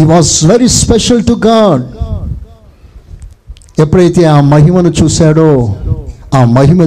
he 0.00 0.04
was 0.04 0.44
very 0.44 0.68
special 0.68 1.24
to 1.24 1.40
God 1.46 1.84
ఎప్పుడైతే 3.80 4.24
ఆ 4.24 4.40
మహిమను 4.40 4.92
చూశాడో 5.02 5.48
ఆ 6.34 6.44
మహిమ 6.44 6.86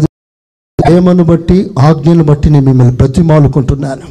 ప్రేమను 0.79 1.23
బట్టి 1.23 1.71
ఆజ్ఞను 1.79 2.23
బట్టి 2.23 2.49
నేను 2.49 2.65
మిమ్మల్ని 2.65 2.95
బ్రతిమాలుకుంటున్నాను. 2.95 4.07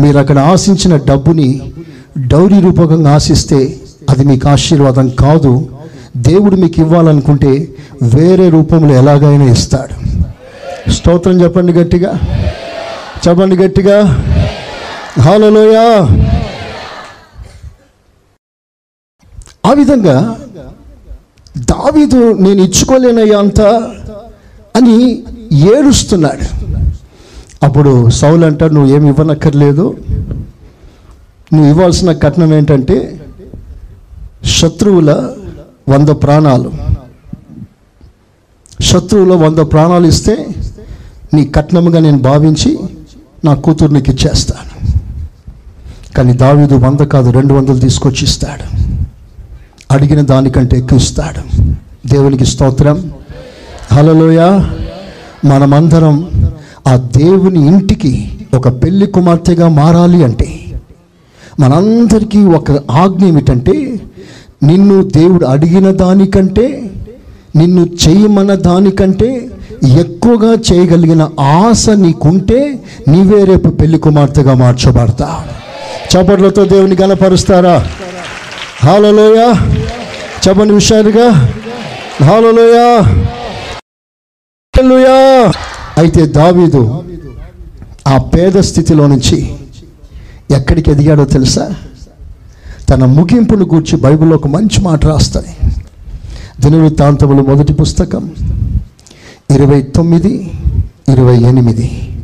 మీరు 0.00 0.18
అక్కడ 0.18 0.38
ఆశించిన 0.38 0.96
డబ్బుని 0.96 1.72
డౌరీ 2.18 2.60
రూపకంగా 2.60 3.14
ఆశిస్తే 3.14 3.80
అది 4.10 4.24
మీకు 4.24 4.48
ఆశీర్వాదం 4.48 5.08
కాదు. 5.08 5.68
దేవుడు 6.16 6.56
మీకు 6.56 6.80
ఇవ్వాలనుకుంటే 6.80 7.68
వేరే 8.02 8.48
రూపంలో 8.48 8.94
ఎలాగైనా 8.94 9.44
ఇస్తాడు. 9.44 9.94
స్తోత్రం 10.90 11.42
చెప్పండి 11.42 11.72
గట్టిగా. 11.72 12.12
చెప్పండి 13.28 13.56
గట్టిగా. 13.56 14.24
హాలలోయా 15.20 15.86
ఆ 19.66 19.72
విధంగా 19.72 20.36
దావీదు 21.58 22.32
నేను 22.32 22.62
ఇచ్చుకోలేనయ్యా 22.62 23.38
అంత 23.38 23.60
అని 24.76 25.22
ఏడుస్తున్నాడు. 25.52 26.75
అప్పుడు 27.62 28.10
సౌలు 28.10 28.46
అంటాడు 28.46 28.74
నువ్వు 28.74 28.96
ఏమి 28.96 29.08
ఇవ్వనక్కర్లేదు. 29.08 29.96
నువ్వు 31.52 31.68
ఇవ్వాల్సిన 31.68 32.12
కట్నం 32.12 32.54
ఏంటంటే 32.54 33.20
శత్రువుల 34.44 35.30
వంద 35.88 36.08
ప్రాణాలు. 36.08 36.72
శత్రువుల 38.80 39.34
వంద 39.34 39.58
ప్రాణాలు 39.58 40.06
ఇస్తే 40.06 40.46
నీ 41.34 41.44
కట్నముగా 41.44 42.00
నేను 42.00 42.18
భావించి 42.18 42.78
నా 43.44 43.54
కూతుర్నికి 43.54 44.10
ఇచ్చేస్తాను. 44.10 44.92
కానీ 46.16 46.32
దావీదు 46.32 46.74
వంద 46.74 47.00
కాదు 47.00 47.30
రెండు 47.30 47.54
వందలు 47.54 47.78
తీసుకొచ్చి 47.78 48.24
ఇస్తాడు. 48.24 48.92
అడిగిన 49.90 50.20
దానికంటే 50.20 50.78
ఎక్కువ 50.78 50.98
ఇస్తాడు. 50.98 51.62
దేవునికి 52.08 52.46
స్తోత్రం. 52.46 53.12
హలలోయ 53.92 54.38
మనమందరం 55.44 56.30
ఆ 56.86 56.96
దేవుని 56.96 57.66
ఇంటికి 57.66 58.12
ఒక 58.54 58.82
పెళ్ళి 58.82 59.06
కుమార్తెగా 59.06 59.68
మారాలి 59.68 60.24
అంటే 60.24 60.48
మనందరికీ 61.60 62.38
ఒక 62.54 62.70
ఆజ్ఞ 62.90 63.26
ఏమిటంటే 63.26 63.74
నిన్ను 64.62 65.02
దేవుడు 65.02 65.44
అడిగిన 65.44 65.90
దానికంటే 65.90 66.66
నిన్ను 67.56 67.86
చేయమన్న 68.02 68.54
దానికంటే 68.54 69.28
ఎక్కువగా 69.98 70.52
చేయగలిగిన 70.68 71.28
ఆశ 71.40 71.90
నీకుంటే 71.96 72.58
నీవే 73.08 73.44
రేపు 73.44 73.68
పెళ్ళి 73.68 73.98
కుమార్తెగా 73.98 74.54
మార్చబడతా. 74.54 75.28
చపట్లతో 76.10 76.64
దేవుని 76.64 76.96
గనపరుస్తారా 77.02 77.76
హాలలోయ! 78.82 79.40
చెప్పండి 80.44 80.74
హుషారుగా. 80.74 81.28
హాలలోయ! 82.24 82.78
హల్లెలూయా. 84.74 85.16
అయితే 85.98 86.26
దావీదు 86.26 87.04
ఆ 88.06 88.18
పేద 88.18 88.56
స్థితిలో 88.56 89.06
నుంచి 89.06 89.56
ఎక్కడికి 90.50 90.90
ఎదిగాడో 90.90 91.24
తెలుసా? 91.24 91.74
తన 92.90 93.04
ముగింపును 93.04 93.64
గూర్చి 93.64 93.96
బైబిల్లో 93.96 94.36
ఒక 94.36 94.46
మంచి 94.46 94.80
మాట 94.80 95.06
రాస్తాయి. 95.06 95.56
దినవృత్తాంతములు 96.60 97.42
మొదటి 97.42 97.72
పుస్తకం 97.72 98.30
ఇరవై 99.50 99.82
తొమ్మిది 99.82 100.52
ఇరవై 101.08 101.38
ఎనిమిది. 101.40 102.15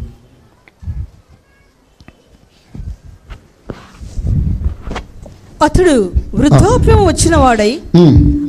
అతడు 5.62 5.96
వృద్ధాప్యం 6.35 7.01
వచ్చిన 7.07 7.35
వాడై. 7.37 7.72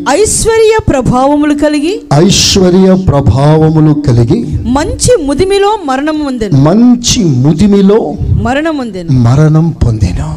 ఐశ్వర్య 0.09 0.75
ప్రభావములు 0.89 1.53
కలిగి 1.53 1.93
ఐశ్వర్య 2.13 2.89
ప్రభావములు 3.07 3.93
కలిగి 4.07 4.39
మంచి 4.77 5.11
ముదిమిలో 5.25 5.71
మరణం 5.85 6.17
పొందెను 6.25 6.57
మంచి 6.57 7.23
ముదిమిలో 7.43 7.99
మరణం 8.41 8.75
పొందెను 8.77 9.11
మరణం 9.27 9.69
పొందాను. 9.83 10.29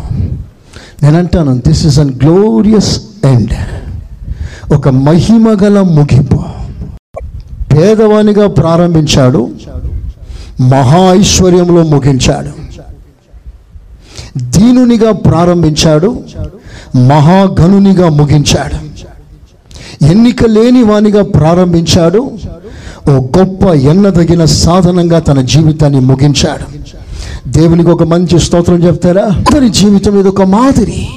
నేనంటాను 1.02 1.54
this 1.66 1.86
is 1.86 1.98
an 1.98 2.12
glorious 2.22 2.92
end 3.24 3.54
ఒక 4.74 4.88
మహిమగల 4.88 5.80
ముగింపు. 5.96 6.40
పేదవానిగా 7.72 8.46
ప్రారంభించాడు 8.60 9.42
మహా 10.60 11.02
ఐశ్వర్యంలో 11.20 11.82
ముగించాడు. 11.94 12.52
దీనునిగా 14.56 15.10
ప్రారంభించాడు 15.12 16.10
మహాగణునిగా 16.96 18.08
ముగించాడు. 18.08 18.86
ఎన్నిక 20.04 20.44
లేని 20.44 20.82
వానిగా 20.82 21.22
ప్రారంభించాడు. 21.22 22.30
ఓ 23.08 23.12
గొప్ప 23.12 23.64
ఎన్నదగిన 23.64 24.44
సాధనంగా 24.44 25.18
తన 25.18 25.40
జీవితాన్ని 25.40 26.00
ముగించాడు. 26.00 26.86
దేవునికి 27.48 27.90
ఒక 27.90 28.02
మంచి 28.02 28.40
స్తోత్రం 28.40 28.82
చెప్తారా? 28.82 29.22
అందరి 29.22 29.68
జీవితం 29.68 30.20
ఇది 30.20 30.28
ఒక 30.28 30.42
మాదిరి. 30.42 31.08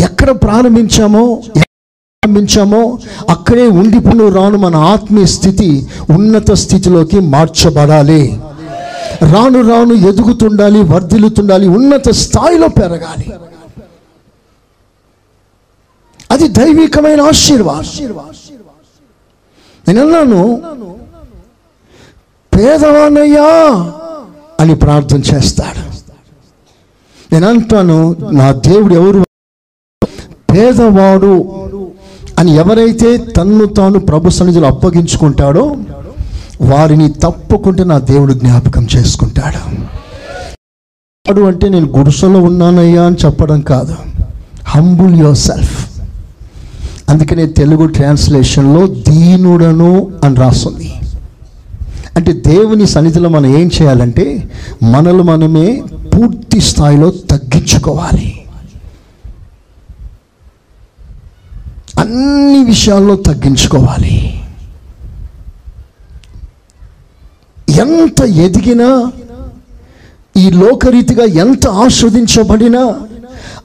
ఎక్కడ 0.00 0.30
ప్రారంభించామో 0.30 1.42
ప్రారంభించామో 1.56 2.98
అక్కడే 3.30 3.68
ఉండిపోను 3.68 4.28
రాను 4.28 4.58
మన 4.58 4.76
ఆత్మీయ 4.76 5.26
స్థితి 5.26 5.86
ఉన్నత 6.10 6.52
స్థితిలోకి 6.52 7.20
మార్చబడాలి. 7.20 8.40
రాను 9.22 9.70
రాను 9.70 9.94
ఎదుగుతుండాలి 9.94 10.82
వర్ధిల్లుతుండాలి 10.82 11.68
ఉన్నత 11.68 12.10
స్థాయిలో 12.10 12.68
పెరగాలి. 12.68 13.32
అది 16.30 16.48
దైవికమైన 16.48 17.20
ఆశీర్వాదం. 17.20 17.82
నేను 19.88 20.00
అన్నాను 20.02 20.60
పేదవాణయ్యా 22.54 23.48
అని 24.60 24.74
ప్రార్థన 24.74 25.18
చేస్తాడు. 25.18 25.82
నేను 27.34 27.48
అంటాను 27.48 28.16
నా 28.32 28.52
దేవుడు 28.52 28.94
ఎవరు? 28.94 29.24
పేదవాడు 30.52 31.34
అని 32.38 32.54
ఎవరైతే 32.54 33.16
తన్ను 33.16 33.66
తాను 33.66 33.98
ప్రభు 33.98 34.28
సన్నిధిలో 34.28 34.68
అప్పగించుకుంటాడో 34.68 35.76
వారిని 36.60 37.12
తప్పకుండా 37.12 37.84
నా 37.84 37.98
దేవుడు 37.98 38.32
జ్ఞాపకం 38.32 38.86
చేసుకుంటాడు. 38.96 39.76
వాడు 41.26 41.40
అంటే 41.40 41.68
నేను 41.68 41.86
గుడిసెలో 41.86 42.40
ఉన్నానయ్యా 42.42 43.06
అని 43.06 43.16
చెప్పడం 43.24 43.60
కాదు. 43.60 43.96
హంబుల్ 44.64 45.14
యువర్ 45.18 45.36
సెల్ఫ్ 45.36 45.93
అందుకనే 47.08 47.46
తెలుగు 47.46 47.86
ట్రాన్స్లేషన్లో 47.86 48.86
దీనుడను 48.86 50.12
అని 50.24 50.36
రాస్తుంది. 50.36 50.94
అంటే 52.16 52.32
దేవుని 52.32 52.86
సన్నిధిలో 52.86 53.28
మనం 53.28 53.58
ఏం 53.58 53.70
చేయాలంటే 53.82 54.52
మనలు 54.82 55.22
మనమే 55.22 55.82
పూర్తి 56.14 56.60
స్థాయిలో 56.60 57.10
తగ్గించుకోవాలి. 57.10 58.40
అన్ని 61.98 62.64
విషయాల్లో 62.64 63.16
తగ్గించుకోవాలి. 63.16 64.40
ఎంత 67.68 68.24
ఎదిగినా 68.24 69.12
ఈ 70.36 70.50
లోకరీతిగా 70.50 71.24
ఎంత 71.24 71.68
ఆస్వాదించబడినా 71.68 73.00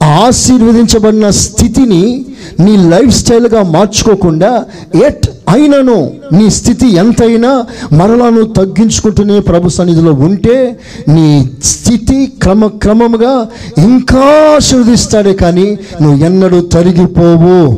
ఆశీర్వదించబడిన 0.04 1.30
స్థితిని 1.30 2.26
నీ 2.60 2.78
లైఫ్ 2.78 3.12
స్టైల్గా 3.12 3.64
మార్చుకోకుండా 3.64 4.66
ఎట్ 5.06 5.30
అయినను 5.50 6.12
నీ 6.34 6.50
స్థితి 6.50 6.96
ఎంతైనా 6.96 7.66
మరలా 7.92 8.30
నువ్వు 8.30 8.54
తగ్గించుకుంటూనే 8.54 9.40
ప్రభు 9.40 9.70
సన్నిధిలో 9.70 10.14
ఉంటే 10.14 10.80
నీ 11.08 11.52
స్థితి 11.64 12.26
క్రమక్రమంగా 12.26 13.48
ఇంకా 13.78 14.54
ఆశీర్వదిస్తాడే 14.56 15.34
కానీ 15.34 15.80
నువ్వు 16.02 16.26
ఎన్నడూ 16.26 16.62
తరిగిపోవు. 16.62 17.78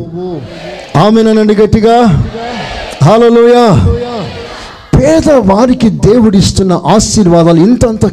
ఆమెనండి 0.98 1.56
గట్టిగా. 1.56 2.24
హాలలోయ 3.04 3.80
పేద 4.98 5.32
వారికి 5.32 5.90
దేవుడిస్తున్న 5.90 6.82
ఆశీర్వాదాలు 6.86 7.60
ఇంతంత 7.60 8.06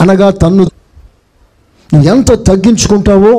అనగా 0.00 0.30
తన్ను 0.30 0.66
నువ్వు 1.94 2.10
ఎంత 2.10 2.46
తగ్గించుకుంటావో 2.46 3.30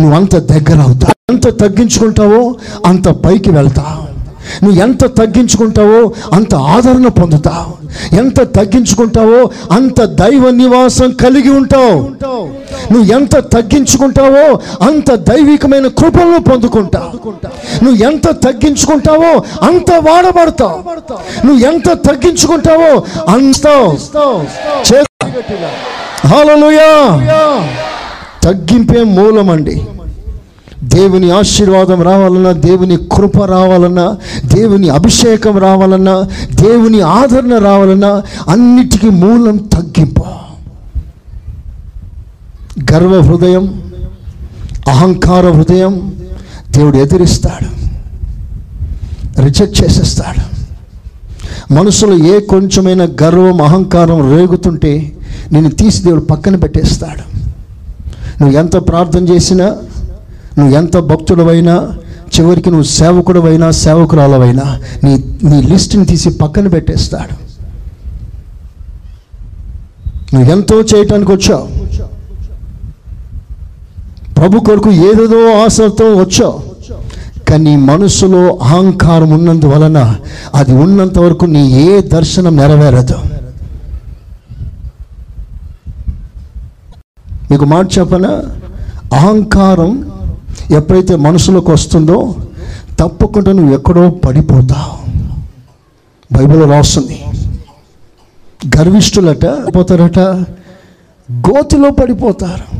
నువ్వు 0.00 0.14
అంత 0.14 0.36
దగ్గర 0.36 0.80
అవుతావు. 0.80 1.32
ఎంత 1.32 1.60
తగ్గించుకుంటావో 1.60 2.54
అంత 2.86 3.08
పైకి 3.08 3.50
వెళ్తావు. 3.50 4.14
నువ్వు 4.64 4.82
ఎంత 4.82 5.04
తగ్గించుకుంటావో 5.04 6.12
అంత 6.32 6.54
ఆదరణ 6.54 7.08
పొందుతావు. 7.08 7.84
ఎంత 8.14 8.40
తగ్గించుకుంటావో 8.40 9.50
అంత 9.72 10.04
దైవ 10.04 10.50
నివాసం 10.50 11.10
కలిగి 11.10 11.50
ఉంటావు. 11.50 12.00
నువ్వు 12.92 13.12
ఎంత 13.12 13.36
తగ్గించుకుంటావో 13.36 14.60
అంత 14.88 15.14
దైవికమైన 15.14 15.86
కృపలను 15.86 16.40
పొందుకుంటావు. 16.40 17.30
నువ్వు 17.84 18.02
ఎంత 18.02 18.28
తగ్గించుకుంటావో 18.28 19.42
అంత 19.66 19.92
వాడబడతావు. 19.92 20.82
నువ్వు 21.46 21.66
ఎంత 21.66 21.88
తగ్గించుకుంటావో 21.92 23.04
అంత 23.28 23.66
చే- 24.94 25.06
హల్లెలూయా. 26.26 26.90
తగ్గింపే 28.42 29.02
మూలమండి 29.02 29.82
దేవుని 30.82 31.30
ఆశీర్వాదం 31.30 32.02
రావాలన్నా 32.02 32.52
దేవుని 32.52 32.96
కృప 32.96 33.44
రావాలన్నా 33.44 34.16
దేవుని 34.44 34.88
అభిషేకం 34.88 35.58
రావాలన్నా 35.58 36.28
దేవుని 36.54 37.00
ఆదరణ 37.00 37.58
రావాలన్నా 37.58 38.22
అన్నిటికీ 38.48 39.08
మూలం 39.08 39.56
తగ్గింపు. 39.56 40.24
గర్వ 42.92 43.20
హృదయం 43.20 43.92
అహంకార 44.88 45.50
హృదయం 45.50 46.14
దేవుడు 46.70 46.96
ఎదిరిస్తాడు. 46.96 47.84
రిజెక్ట్ 49.40 49.84
చేసేస్తాడు. 49.84 50.54
మనసులో 51.72 52.16
ఏ 52.16 52.40
కొంచెమైన 52.40 53.04
గర్వం 53.22 53.62
అహంకారం 53.62 54.36
రేగుతుంటే 54.36 55.12
నేను 55.52 55.70
తీసి 55.70 56.02
దేవుడు 56.02 56.20
పక్కన 56.20 56.56
పెట్టేస్తాడు. 56.56 57.44
నువ్వు 58.42 58.58
ఎంత 58.58 58.76
ప్రార్థన 58.76 59.28
చేసినా 59.28 59.66
నువ్వు 60.58 60.76
ఎంత 60.76 60.96
భక్తుడవైనా 60.96 61.92
చివరికి 62.40 62.70
నువ్వు 62.70 62.84
సేవకుడవైనా 62.84 63.70
సేవకురాలవైనా 63.70 64.80
నీ 65.04 65.24
నీ 65.44 65.62
లిస్ట్ని 65.62 66.06
తీసి 66.06 66.30
పక్కన 66.30 66.68
పెట్టేస్తాడు. 66.68 67.44
నువ్వు 70.34 70.52
ఎంతో 70.52 70.80
చేయటానికి 70.80 71.32
వచ్చావు. 71.32 71.84
ప్రభు 74.34 74.60
కొరకు 74.60 74.90
ఏదేదో 74.90 75.64
ఆశతో 75.64 76.14
వచ్చావు. 76.14 76.74
కానీ 77.50 77.76
మనసులో 77.76 78.58
అహంకారం 78.62 79.30
ఉన్నందువలన 79.30 80.16
అది 80.54 80.72
ఉన్నంత 80.74 81.18
వరకు 81.18 81.44
నీ 81.44 81.82
ఏ 81.82 82.00
దర్శనం 82.00 82.56
నెరవేరదు. 82.56 83.33
మీకు 87.54 87.64
మాట 87.64 87.98
చెప్పనా? 87.98 88.42
అహంకారం 89.16 90.12
ఎప్పుడైతే 90.70 91.16
మనసులోకి 91.16 91.70
వస్తుందో 91.70 92.36
తప్పకుండా 92.98 93.52
నువ్వు 93.52 93.74
ఎక్కడో 93.74 94.10
పడిపోతావు. 94.10 95.10
బైబిల్లో 96.36 96.70
రాస్తుంది. 96.70 97.24
గర్విష్ఠులట 98.76 99.46
పోతారట 99.46 100.18
గోతిలో 101.32 101.90
పడిపోతారు. 101.90 102.76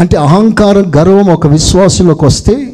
అంటే 0.00 0.16
అహంకారం 0.16 0.92
గర్వం 0.96 1.30
ఒక 1.30 1.46
విశ్వాసులోకి 1.46 2.24
వస్తే 2.24 2.71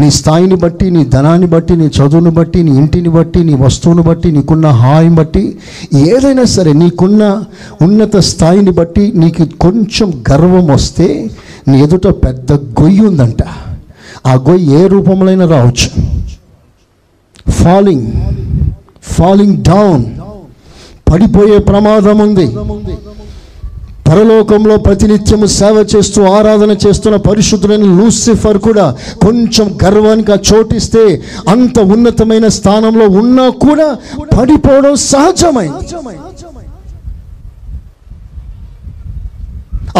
నీ 0.00 0.10
స్థాయిని 0.10 0.54
బట్టి 0.54 0.90
నీ 0.90 1.04
ధనాన్ని 1.04 1.46
బట్టి 1.46 1.76
నీ 1.76 1.86
చదువుని 1.86 2.30
బట్టి 2.30 2.62
నీ 2.62 2.70
ఇంటిని 2.70 3.08
బట్టి 3.08 3.44
నీ 3.44 3.54
వస్తువుని 3.54 4.02
బట్టి 4.02 4.32
నీకున్న 4.32 4.66
హాయిని 4.66 5.14
బట్టి 5.14 5.58
ఏదైనా 5.94 6.44
సరే 6.44 6.72
నీకున్న 6.72 7.44
ఉన్నత 7.82 8.16
స్థాయిని 8.16 8.70
బట్టి 8.70 9.12
నీకు 9.14 9.44
కొంచెం 9.58 10.24
గర్వం 10.32 10.66
వస్తే 10.66 11.30
నీ 11.68 11.82
ఎదుట 11.82 12.06
పెద్ద 12.06 12.52
గొయ్యి 12.52 13.00
ఉందంట. 13.00 13.42
ఆ 14.26 14.34
గొయ్యి 14.34 14.70
ఏ 14.80 14.86
రూపంలో 14.86 15.46
రావచ్చు. 15.46 15.88
ఫాలింగ్ 17.50 18.06
ఫాలింగ్ 19.02 19.56
డౌన్ 19.64 20.04
పడిపోయే 21.10 21.58
ప్రమాదం 21.58 22.18
ఉంది. 22.18 22.46
పరలోకంలో 24.10 24.76
ప్రతినిత్యము 24.86 25.46
సేవ 25.58 25.76
చేస్తూ 25.92 26.20
ఆరాధన 26.36 26.72
చేస్తున్న 26.84 27.16
పరిశుద్ధులైన 27.28 27.86
లూసిఫర్ 27.98 28.58
కూడా 28.68 28.86
కొంచెం 29.24 29.66
గర్వానికి 29.84 30.32
ఆ 30.32 30.38
చోటిస్తే 30.50 31.02
అంత 31.48 31.78
ఉన్నతమైన 31.94 32.48
స్థానంలో 32.58 33.06
ఉన్నా 33.22 33.48
కూడా 33.66 33.88
పడిపోవడం 34.38 34.94
సహజమైంది. 35.10 35.84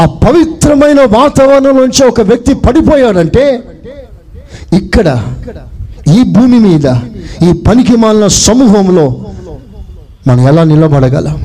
ఆ 0.01 0.05
పవిత్రమైన 0.25 1.01
వాతావరణం 1.19 1.77
నుంచి 1.77 2.03
ఒక 2.05 2.21
వ్యక్తి 2.31 2.53
పడిపోయాడంటే 2.67 3.45
ఇక్కడ 4.81 5.09
ఈ 6.17 6.21
భూమి 6.37 6.59
మీద 6.67 6.87
ఈ 7.47 7.51
పనికి 7.67 7.97
మాలిన 7.97 8.27
సమూహంలో 8.47 9.07
మనం 10.29 10.43
ఎలా 10.49 10.65
నిలబడగలం? 10.65 11.37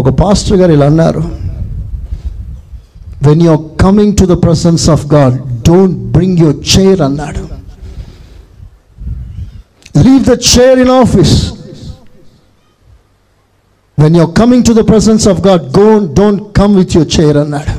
ఒక 0.00 0.10
పాస్టర్ 0.22 0.58
గారు 0.60 0.72
ఇలా 0.76 0.86
అన్నారు 0.92 1.22
when 3.26 3.42
you're 3.46 3.62
coming 3.84 4.14
to 4.20 4.24
the 4.32 4.36
presence 4.46 4.84
of 4.94 5.04
God 5.14 5.36
don't 5.68 5.96
bring 6.16 6.38
your 6.44 6.58
chair 6.72 7.00
అన్నాడు. 7.08 7.42
Leave 10.06 10.22
the 10.32 10.36
chair 10.52 10.78
in 10.84 10.94
office 11.02 11.34
when 13.98 14.16
you're 14.18 14.32
coming 14.40 14.64
to 14.68 14.74
the 14.80 14.84
presence 14.92 15.26
of 15.32 15.40
God 15.48 15.64
go 15.80 15.88
don't 16.20 16.42
come 16.60 16.74
with 16.80 16.94
your 16.96 17.10
chair 17.16 17.38
అన్నాడు. 17.44 17.74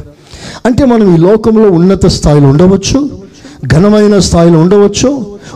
అంటే 0.67 0.83
మనం 0.91 1.05
ఈ 1.15 1.17
లోకంలో 1.27 1.67
ఉన్నత 1.79 2.05
స్థాయిలో 2.17 2.47
ఉండవచ్చు 2.53 2.99
ఘనమైన 3.67 4.19
స్థాయిలో 4.19 4.59
ఉండవచ్చు 4.59 5.09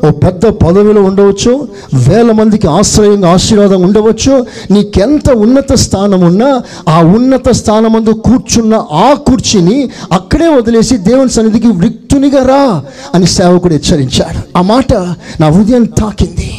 ఓ 0.06 0.10
పెద్ద 0.12 0.46
పదవిలో 0.46 1.02
ఉండవచ్చు 1.04 1.70
వేల 1.94 2.32
మందికి 2.32 2.68
ఆశ్రయంగా 2.68 3.30
ఆశీర్వాదం 3.30 3.82
ఉండవచ్చు. 3.82 4.46
నీకెంత 4.72 5.30
ఉన్నత 5.30 5.74
స్థానం 5.74 6.22
ఉన్నా 6.22 6.64
ఆ 6.90 7.02
ఉన్నత 7.02 7.50
స్థానమందు 7.50 8.10
కూర్చున్న 8.10 8.74
ఆ 8.92 9.14
కుర్చీని 9.14 9.90
అక్కడే 10.12 10.48
వదిలేసి 10.48 10.98
దేవుని 10.98 11.30
సన్నిధికి 11.30 11.68
వృక్తునిగా 11.68 12.44
రా 12.44 12.84
అని 13.16 13.28
సేవకుడు 13.28 13.74
హెచ్చరించాడు. 13.74 14.58
ఆ 14.58 14.62
మాట 14.62 14.94
నా 15.42 15.48
హృదయం 15.48 15.86
తాకింది. 15.86 16.50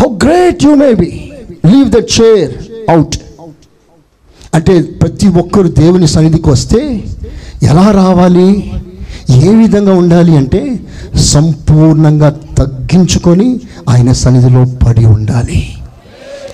How 0.00 0.08
great 0.24 0.64
you 0.64 0.74
may 0.74 0.94
be 0.94 1.10
leave 1.72 1.88
the 1.90 2.02
chair 2.20 2.52
out 2.90 3.16
అంటే 4.54 4.82
ప్రతి 4.82 5.28
ఒక్కరు 5.28 5.68
దేవుని 5.68 6.06
సన్నిధికి 6.06 6.50
వస్తే 6.50 7.04
ఎలా 7.62 7.90
రావాలి? 7.90 8.72
ఏ 9.30 9.54
విధంగా 9.54 9.94
ఉండాలి 9.94 10.36
అంటే 10.36 10.80
సంపూర్ణంగా 11.16 12.28
తగ్గించుకొని 12.28 13.60
ఆయన 13.88 14.12
సన్నిధిలో 14.12 14.64
పడి 14.86 15.04
ఉండాలి. 15.04 15.74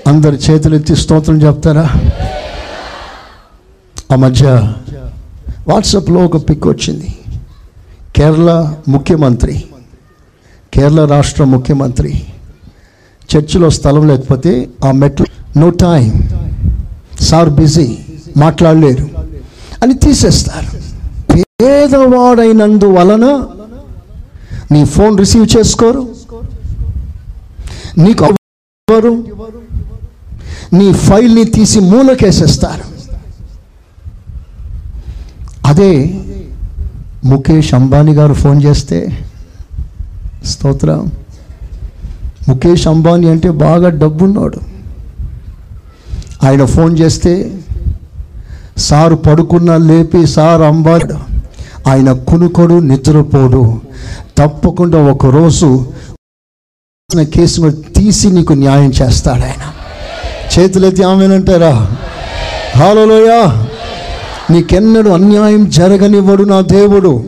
అందరు 0.07 0.35
చేతులు 0.35 0.75
ఎత్తి 0.75 0.97
స్తోత్రం 0.97 1.43
చెప్తారా? 1.43 1.91
ఆ 4.13 4.17
మధ్య 4.17 4.75
వాట్సాప్లో 5.69 6.25
ఒక 6.25 6.51
పిక్ 6.51 6.67
వచ్చింది. 6.67 7.15
కేరళ 8.17 8.75
ముఖ్యమంత్రి 8.89 9.65
కేరళ 10.75 11.05
రాష్ట్ర 11.05 11.45
ముఖ్యమంత్రి 11.45 12.23
చర్చిలో 13.37 13.71
స్థలం 13.71 14.09
లేకపోతే 14.09 14.69
ఆ 14.85 14.91
మెట్లు 14.91 15.27
నో 15.59 15.71
టైం 15.71 16.29
సార్ 17.21 17.51
బిజీ 17.51 17.99
మాట్లాడలేరు 18.37 19.09
అని 19.83 19.95
తీసేస్తారు. 19.95 20.84
పేదవాడైనందువలన 21.63 23.27
నీ 24.73 24.85
ఫోన్ 24.85 25.19
రిసీవ్ 25.19 25.47
చేసుకోరు. 25.57 26.03
నీకు 27.99 28.25
ఇవ్వరు 28.31 29.13
నీ 30.79 30.93
ఫైల్ని 30.93 31.45
తీసి 31.57 31.81
మూలకేసేస్తారు. 31.81 32.85
అదే 35.67 35.93
ముఖేష్ 37.25 37.75
అంబానీ 37.75 38.13
గారు 38.15 38.35
ఫోన్ 38.35 38.63
చేస్తే 38.63 38.99
స్తోత్రం. 40.45 41.13
ముఖేష్ 42.49 42.87
అంబానీ 42.89 43.29
అంటే 43.29 43.51
బాగా 43.51 43.89
డబ్బున్నాడు. 44.03 44.59
ఆయన 46.47 46.65
ఫోన్ 46.65 46.99
చేస్తే 46.99 47.35
సారు 48.87 49.15
పడుకున్న 49.27 49.77
లేపి 49.77 50.27
సార్ 50.27 50.63
అంబాడు 50.63 51.34
ఆయన 51.87 52.13
కునుకొడు 52.13 52.75
నిద్రపోడు. 52.75 53.81
తప్పకుండా 54.39 54.99
ఒకరోజు 54.99 55.93
కేసును 57.23 57.71
తీసి 57.71 58.29
నీకు 58.29 58.53
న్యాయం 58.53 58.91
చేస్తాడు 58.91 59.43
ఆయన. 59.43 59.73
చేతులెత్తి 60.59 61.03
ఆమెనంటారా? 61.03 61.97
హాలోలోయా 62.77 63.67
నీకెన్నడూ 64.51 65.11
అన్యాయం 65.11 65.71
జరగనివ్వడు 65.71 66.45
నా 66.45 66.61
దేవుడు. 66.61 67.25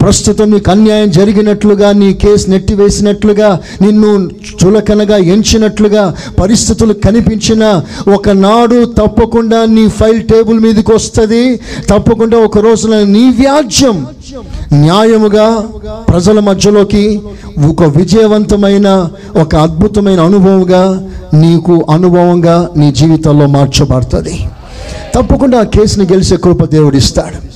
ప్రస్తుతం 0.00 0.50
నీకు 0.50 0.70
అన్యాయం 0.70 1.10
జరిగినట్లుగా 1.10 1.92
నీ 1.92 2.14
కేసు 2.14 2.50
నెట్టివేసినట్లుగా 2.50 3.60
నిన్ను 3.82 4.30
చులకనగా 4.60 5.16
ఎంచినట్లుగా 5.16 6.14
పరిస్థితులు 6.40 6.92
కనిపించిన 6.92 7.82
ఒకనాడు 8.14 8.84
తప్పకుండా 8.84 9.64
నీ 9.64 9.88
ఫైల్ 9.88 10.22
టేబుల్ 10.22 10.60
మీదకి 10.60 10.92
వస్తుంది. 10.92 11.60
తప్పకుండా 11.90 12.38
ఒక 12.38 12.58
రోజున 12.58 13.02
నీ 13.02 13.24
వ్యాజ్యం 13.30 14.06
న్యాయముగా 14.72 15.46
ప్రజల 16.08 16.40
మధ్యలోకి 16.40 17.20
ఒక 17.68 17.82
విజయవంతమైన 17.82 19.08
ఒక 19.36 19.54
అద్భుతమైన 19.56 20.20
అనుభవంగా 20.20 20.82
నీకు 21.34 21.86
అనుభవంగా 21.90 22.70
నీ 22.76 22.92
జీవితంలో 22.92 23.46
మార్చబడుతుంది. 23.46 24.48
తప్పకుండా 25.14 25.60
ఆ 25.60 25.62
కేసుని 25.62 26.06
గెలిచే 26.12 26.36
కృప 26.36 26.64
దేవుడు 26.64 26.96
ఇస్తాడు 26.96 27.47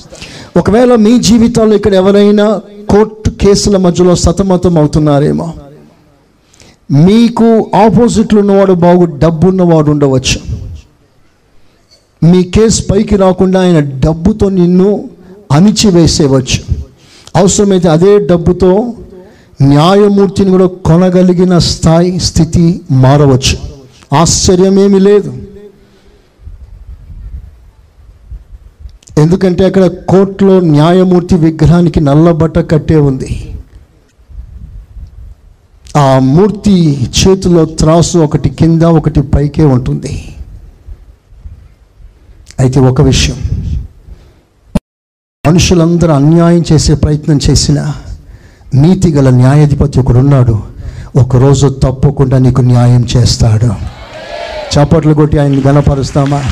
ఒకవేళ 0.57 0.95
మీ 0.95 1.19
జీవితంలో 1.19 1.75
ఇక్కడ 1.75 1.93
ఎవరైనా 1.93 2.61
కోర్టు 2.89 3.29
కేసుల 3.29 3.77
మధ్యలో 3.77 4.15
సతమతం 4.15 4.77
అవుతున్నారేమో 4.77 5.53
మీకు 6.91 7.71
ఆపోజిట్లో 7.75 8.39
ఉన్నవాడు 8.39 8.73
బాగు 8.73 9.05
డబ్బు 9.05 9.47
ఉన్నవాడు 9.47 9.91
ఉండవచ్చు. 9.91 10.39
మీ 12.23 12.43
కేసు 12.43 12.83
పైకి 12.91 13.15
రాకుండా 13.15 13.61
ఆయన 13.61 13.79
డబ్బుతో 13.79 14.49
నిన్ను 14.49 15.09
అణిచివేసేవచ్చు. 15.51 16.59
అవసరమైతే 17.35 17.89
అదే 17.89 18.17
డబ్బుతో 18.17 18.93
న్యాయమూర్తిని 19.61 20.51
కూడా 20.51 20.65
కొనగలిగిన 20.65 21.57
స్థాయి 21.57 22.19
స్థితి 22.19 22.81
మారవచ్చు. 22.91 23.57
ఆశ్చర్యమేమీ 24.15 24.99
లేదు. 24.99 25.33
ఎందుకంటే 29.17 29.65
అక్కడ 29.65 29.87
కోర్టులో 29.87 30.59
న్యాయమూర్తి 30.59 31.35
విగ్రహానికి 31.35 31.99
నల్లబట్ట 31.99 32.59
కట్టే 32.59 32.95
ఉంది. 32.95 33.55
ఆ 35.97 36.19
మూర్తి 36.19 36.97
చేతిలో 37.03 37.65
త్రాసు 37.65 38.17
ఒకటి 38.17 38.49
కింద 38.49 38.81
ఒకటి 38.81 39.21
పైకే 39.21 39.63
ఉంటుంది. 39.63 40.35
అయితే 42.59 42.79
ఒక 42.79 43.01
విషయం. 43.01 43.37
మనుషులందరూ 45.47 46.13
అన్యాయం 46.13 46.63
చేసే 46.71 46.93
ప్రయత్నం 46.93 47.39
చేసిన 47.49 47.93
నీతి 48.75 49.11
గల 49.11 49.29
న్యాయాధిపతి 49.29 49.99
ఒకడున్నాడు. 49.99 50.63
ఒకరోజు 51.15 51.67
తప్పకుండా 51.67 52.37
నీకు 52.37 52.61
న్యాయం 52.61 53.07
చేస్తాడు. 53.17 53.71
చప్పట్లు 54.73 55.13
కొట్టి 55.13 55.37
ఆయన్ని 55.37 55.63
గణపరుస్తామా 55.67 56.43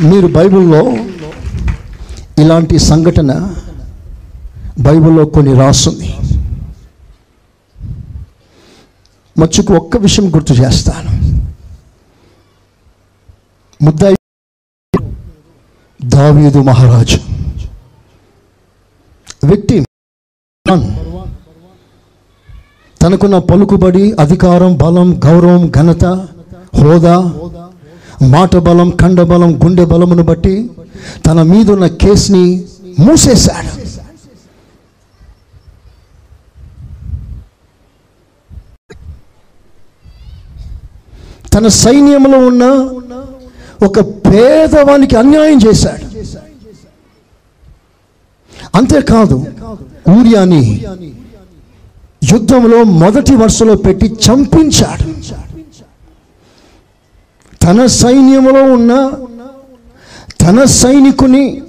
మీరు 0.00 0.26
బైబిల్లో 0.26 0.82
ఇలాంటి 2.42 2.78
సంఘటన 2.78 3.54
బైబిల్లో 4.80 5.24
కొన్ని 5.24 5.54
రాస్తుంది. 5.54 6.14
మచ్చుకు 9.38 9.74
ఒక్క 9.74 9.96
విషయం 9.96 10.34
గుర్తు 10.34 10.52
చేస్తాను. 10.52 11.12
ముద్దాయి 13.84 14.16
దావీదు 16.04 16.62
మహారాజు. 16.62 17.18
వ్యక్తి 19.44 19.84
తనకున్న 23.02 23.38
పలుకుబడి 23.38 24.12
అధికారం 24.12 24.76
బలం 24.76 25.20
గౌరవం 25.24 25.70
ఘనత 25.70 26.04
హోదా 26.80 27.16
మాట 28.22 28.56
బలం 28.56 28.90
కండ 28.90 29.22
బలం 29.22 29.64
గుండె 29.64 29.84
బలమును 29.84 30.22
బట్టి 30.22 30.70
తన 31.26 31.42
మీదున్న 31.42 31.86
కేసుని 31.86 32.64
మూసేశాడు. 32.98 33.82
తన 41.48 41.68
సైన్యంలో 41.68 42.38
ఉన్న 42.38 42.64
ఒక 43.84 44.00
పేదవానికి 44.00 45.16
అన్యాయం 45.16 45.58
చేశాడు. 45.68 46.06
అంతేకాదు 48.74 49.46
ఊర్యాని 50.10 50.84
యుద్ధంలో 52.32 52.84
మొదటి 52.84 53.36
వరుసలో 53.36 53.76
పెట్టి 53.76 54.06
చంపించాడు. 54.06 55.06
తన 57.62 57.86
సైన్యంలో 57.86 58.62
ఉన్న 58.62 59.10
తన 60.40 60.64
సైనికుని 60.64 61.62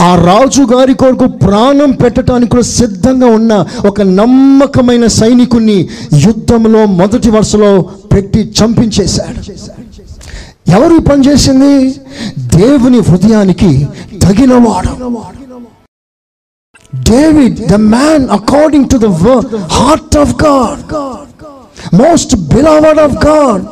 ఆ 0.00 0.14
రాజు 0.24 0.62
గారి 0.62 0.94
కొరకు 0.94 1.26
ప్రాణం 1.26 1.90
పెట్టడానికి 1.90 2.50
కూడా 2.50 2.62
సిద్ధంగా 2.62 3.26
ఉన్న 3.26 3.66
ఒక 3.86 4.00
నమ్మకమైన 4.00 5.06
సైనికుని 5.06 5.88
యుద్ధంలో 6.26 6.86
మొదటి 6.86 7.30
వరుసలో 7.30 7.84
పెట్టి 8.12 8.52
చంపించేశాడు. 8.58 9.40
ఎవరు 10.70 10.98
పనిచేసింది 10.98 11.10
పని 11.10 11.26
చేసింది? 11.26 12.00
దేవుని 12.38 12.98
హృదయానికి 12.98 13.88
తగినవాడు. 14.22 14.92
David 17.10 17.60
the 17.70 17.74
man 17.74 18.28
according 18.28 18.88
to 18.88 18.96
the 18.96 19.06
heart 19.70 20.16
of 20.16 20.34
God 20.44 21.31
most 21.94 22.36
beloved 22.36 23.00
of 23.00 23.26
God 23.26 23.62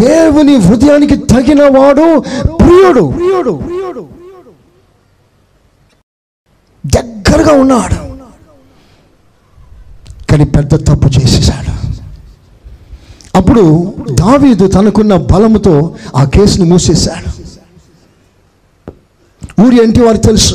దేవుని 0.00 0.56
హృదయానికి 0.56 1.16
తగిన 1.16 1.62
వాడు 1.62 2.18
ప్రియుడు. 2.56 3.14
దగ్గరగా 6.86 7.52
ఉన్నాడు. 7.52 8.08
కానీ 10.30 10.44
పెద్ద 10.44 10.86
తప్పు 10.88 11.08
చేసేసాడు 11.08 11.78
అప్పుడు 13.36 13.94
దావీదు 14.10 14.68
తనకున్న 14.68 15.16
బలముతో 15.16 15.94
ఆ 16.16 16.24
కేసును 16.24 16.64
మూసేశాడు. 16.64 17.38
ఊరి 19.62 19.84
ఇంటి 19.84 20.00
వారికి 20.00 20.24
తెలుసు. 20.24 20.54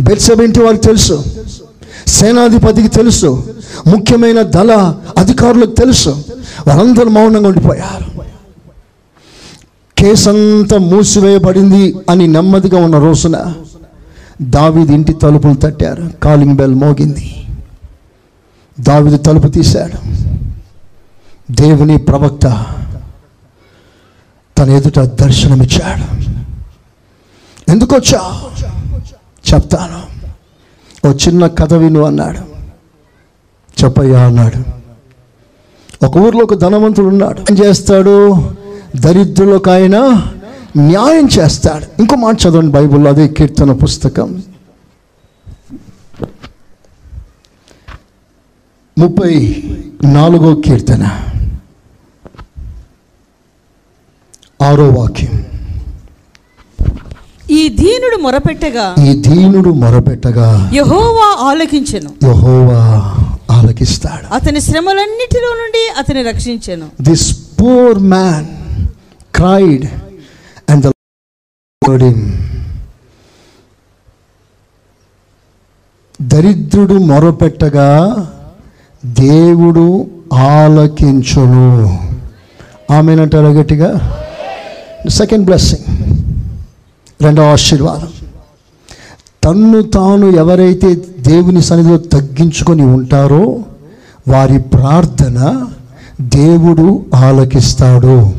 బెత్సబ 0.00 0.40
ఇంటి 0.40 0.60
వారికి 0.60 0.82
తెలుసు. 0.82 1.24
సేనాధిపతికి 2.14 2.88
తెలుసు. 2.88 3.54
ముఖ్యమైన 3.86 4.42
దళ 4.42 4.94
అధికారులకు 5.18 5.70
తెలుసు. 5.70 6.24
వారందరూ 6.66 7.08
మౌనంగా 7.08 7.48
ఉండిపోయారు. 7.48 8.22
కేసంతా 9.98 10.78
మూసివేయబడింది 10.78 11.96
అని 12.10 12.26
నెమ్మదిగా 12.26 12.84
ఉన్న 12.84 12.98
రోజున 12.98 13.54
దావిది 14.42 14.94
ఇంటి 14.94 15.12
తలుపులు 15.12 15.54
తట్టారు. 15.54 16.10
కాలింగ్ 16.22 16.56
బెల్ 16.56 16.74
మోగింది. 16.74 17.46
దావిది 18.80 19.18
తలుపు 19.18 19.48
తీశాడు. 19.48 19.98
దేవుని 21.52 21.98
ప్రవక్త 21.98 22.66
తన 24.58 24.70
ఎదుట 24.70 24.98
దర్శనమిచ్చాడు. 24.98 26.30
ఎందుకొచ్చా 27.70 28.42
చెప్తాను. 29.54 30.13
ఓ 31.06 31.12
చిన్న 31.12 31.46
కథ 31.46 31.74
విను 31.74 32.02
అన్నాడు. 32.02 32.38
చెప్పయ్యా 33.84 34.26
అన్నాడు. 34.26 34.84
ఒక 36.06 36.16
ఊర్లో 36.16 36.44
ఒక 36.44 36.54
ధనవంతుడు 36.54 37.06
ఉన్నాడు. 37.06 37.40
ఏం 37.40 37.58
చేస్తాడు? 37.64 38.36
దరిద్రులకు 38.96 39.70
ఆయన 39.70 40.26
న్యాయం 40.76 41.28
చేస్తాడు. 41.38 42.00
ఇంకో 42.00 42.16
మాట 42.16 42.36
చదవండి 42.48 42.72
బైబిల్లో 42.72 43.10
అదే 43.10 43.28
కీర్తన 43.28 43.72
పుస్తకం. 43.72 44.42
ముప్పై 48.98 49.62
నాలుగో 50.04 50.54
కీర్తన. 50.54 51.20
ఆరో 54.62 54.88
వాక్యం. 54.88 55.53
ఈ 57.50 57.68
దీనుడు 57.68 58.16
మొరపెట్టగా 58.16 58.94
ఈ 59.04 59.14
దీనుడు 59.14 59.70
మొరపెట్టగా 59.70 60.70
యహోవా 60.74 61.48
ఆలకించెను. 61.48 62.10
యహోవా 62.24 63.14
ఆలకిస్తాడు. 63.50 64.34
అతని 64.34 64.60
శ్రమలన్నిటిలో 64.60 65.48
నుండి 65.48 65.88
అతని 65.98 66.22
రక్షించెను. 66.22 66.86
This 67.00 67.38
poor 67.60 67.98
man 67.98 68.46
cried 69.34 69.84
and 70.70 70.92
దరిద్రుడు 76.22 76.94
మొరపెట్టగా 76.94 77.90
దేవుడు 79.04 80.06
ఆలకించును. 80.32 81.98
ఆమెనంటారా 82.92 83.48
గట్టిగా? 83.48 84.22
సెకండ్ 85.08 85.44
బ్లెస్సింగ్ 85.44 86.23
రెండవ 87.24 87.42
ఆశీర్వాదం. 87.42 88.08
తన్ను 89.44 89.82
తాను 89.82 90.26
ఎవరైతే 90.26 90.94
దేవుని 91.20 91.62
సన్నిధిలో 91.62 91.96
తగ్గించుకొని 91.96 92.82
ఉంటారో 92.82 93.58
వారి 94.28 94.58
ప్రార్థన 94.58 95.66
దేవుడు 96.20 97.06
ఆలకిస్తాడు. 97.14 98.32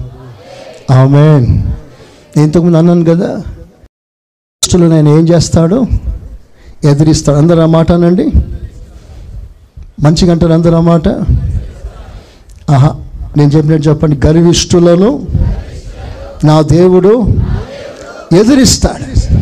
ఆమెన్. 0.91 1.63
ఇంతకుముందు 2.39 2.77
అన్నాను 2.77 3.05
కదా 3.05 3.27
దృష్టిలో 3.27 4.87
నేను 4.87 5.09
ఏం 5.09 5.29
చేస్తాడు? 5.29 5.85
ఎదిరిస్తాడు. 6.83 7.37
అందరు 7.37 7.61
ఆ 7.61 7.65
మాట 7.65 7.91
అనండి. 7.91 8.31
మంచిగా 10.01 10.31
అంటారు 10.31 10.53
అందరు 10.53 10.75
ఆ 10.75 10.79
మాట? 10.79 11.07
ఆహా 12.71 12.95
నేను 13.37 13.51
చెప్పినట్టు 13.51 13.89
చెప్పండి. 13.89 14.27
గర్విష్ఠులను 14.27 15.27
నా 16.43 16.61
దేవుడు 16.61 17.27
ఎదిరిస్తాడు. 18.33 19.35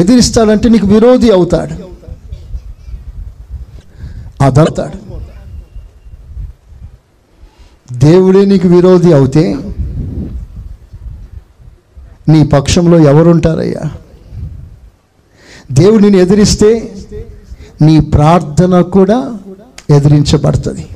ఎదిరిస్తాడంటే 0.00 0.68
నీకు 0.68 0.86
విరోధి 0.86 1.30
అవుతాడు. 1.30 1.88
అదడతాడు. 4.44 5.08
దేవుడే 7.92 8.44
నీకు 8.44 8.68
విరోధి 8.68 9.12
అవుతే 9.12 9.56
నీ 12.28 12.44
పక్షంలో 12.44 12.98
ఎవరుంటారయ్యా? 12.98 13.90
దేవుడిని 15.72 16.18
ఎదిరిస్తే 16.18 16.94
నీ 17.82 18.00
ప్రార్థన 18.00 18.80
కూడా 18.80 19.34
ఎదిరించబడుతుంది. 19.90 20.88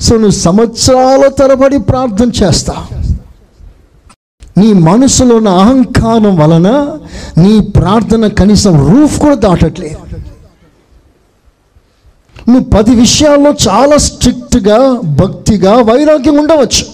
సో 0.00 0.14
నువ్వు 0.14 0.30
సంవత్సరాల 0.30 1.28
తరబడి 1.28 1.78
ప్రార్థన 1.78 2.30
చేస్తావు 2.44 3.03
నీ 4.58 4.72
మనసులో 4.72 5.36
ఉన్న 5.36 5.48
అహంకారం 5.48 6.36
వలన 6.36 6.98
నీ 7.38 7.60
ప్రార్థన 7.60 8.26
కనీసం 8.26 8.88
రూఫ్ 8.88 9.20
కూడా 9.20 9.34
దాటట్లేదు. 9.34 9.96
నువ్వు 12.48 12.70
పది 12.70 12.94
విషయాల్లో 12.94 13.54
చాలా 13.68 13.96
స్ట్రిక్ట్గా 13.96 15.00
భక్తిగా 15.04 15.72
వైరాగ్యం 15.74 16.38
ఉండవచ్చు. 16.38 16.84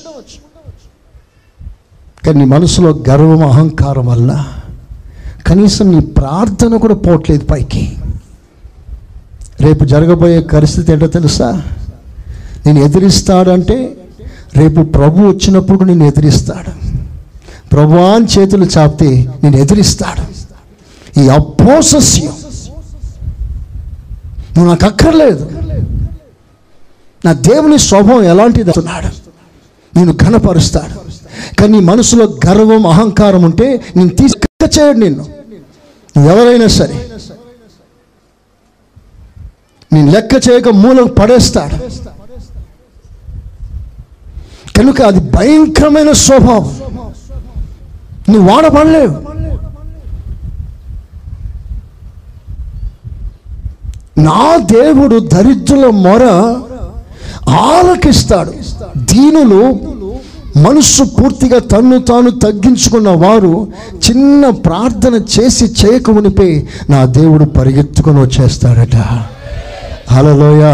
కానీ 2.27 2.38
నీ 2.38 2.44
మనసులో 2.44 3.05
గర్వం 3.09 3.42
అహంకారం 3.46 4.07
వల్ల 4.07 4.44
కనీసం 5.46 5.90
నీ 5.90 6.01
ప్రార్థన 6.01 6.77
కూడా 6.77 6.94
పోవట్లేదు 6.94 7.44
పైకి. 7.44 7.96
రేపు 9.61 9.85
జరగబోయే 9.85 10.40
పరిస్థితి 10.40 10.92
ఏంటో 10.92 11.07
తెలుసా? 11.07 11.62
నేను 12.66 12.79
ఎదిరిస్తాడంటే 12.79 13.96
రేపు 14.57 14.83
ప్రభు 14.83 15.29
వచ్చినప్పుడు 15.29 15.85
నేను 15.85 16.05
ఎదిరిస్తాడు. 16.05 16.89
ప్రభువాన్ 17.72 18.26
చేతులు 18.38 18.64
చాపితే 18.64 19.30
నేను 19.42 19.56
ఎదిరిస్తాడు. 19.56 20.40
ఈ 21.20 21.28
అపోసస్యం. 21.28 22.33
నువ్వు 24.56 24.66
నాకు 24.66 24.87
అక్కర్లేదు. 24.87 25.50
నా 27.24 27.33
దేవుని 27.33 27.78
స్వభావం 27.78 28.22
ఎలాంటిది 28.22 28.70
అంటున్నాడు? 28.70 29.06
నేను 29.98 30.12
ఘనపరుస్తాడు. 30.12 31.11
కానీ 31.61 31.72
నీ 31.72 31.80
మనసులో 31.80 32.38
గర్వం 32.46 32.87
అహంకారం 32.87 33.42
ఉంటే 33.42 33.80
నేను 33.96 34.09
తీసుక 34.09 34.70
చేయడు 34.80 34.98
నిన్ను. 34.98 35.26
ఎవరైనా 36.26 36.66
సరే 36.66 37.11
నేను 39.92 40.11
లెక్క 40.11 40.48
చేయక 40.50 40.68
మూలం 40.68 41.06
పడేస్తాడు. 41.06 41.76
కనుక 44.78 45.02
అది 45.02 45.20
భయంకరమైన 45.20 46.12
స్వభావం. 46.12 46.89
నువ్వు 48.31 48.47
వాడపడలేవు 48.51 49.16
నా 54.19 54.57
దేవుడు 54.57 55.16
దరిద్రుల 55.35 55.87
మొర 56.05 56.25
ఆలకిస్తాడు. 57.49 58.53
దీనులు 58.97 59.62
మనస్సు 60.57 61.03
పూర్తిగా 61.03 61.59
తన్ను 61.59 61.99
తాను 61.99 62.31
తగ్గించుకున్న 62.31 63.11
వారు 63.25 63.53
చిన్న 63.97 64.51
ప్రార్థన 64.51 65.14
చేసి 65.35 65.66
చేయకమునిపై 65.81 66.49
నా 66.90 67.05
దేవుడు 67.05 67.45
పరిగెత్తుకొని 67.45 68.21
వచ్చేస్తాడట. 68.21 68.97
హలోయ 70.12 70.64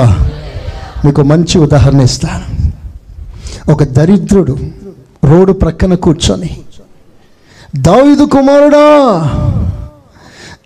మీకు 1.05 1.23
మంచి 1.23 1.59
ఉదాహరణ 1.59 2.01
ఇస్తాను. 2.01 2.47
ఒక 3.73 3.83
దరిద్రుడు 3.83 4.57
రోడ్డు 5.25 5.53
ప్రక్కన 5.53 5.95
కూర్చొని 5.95 6.51
దావిదు 7.77 8.25
కుమారుడా 8.25 8.81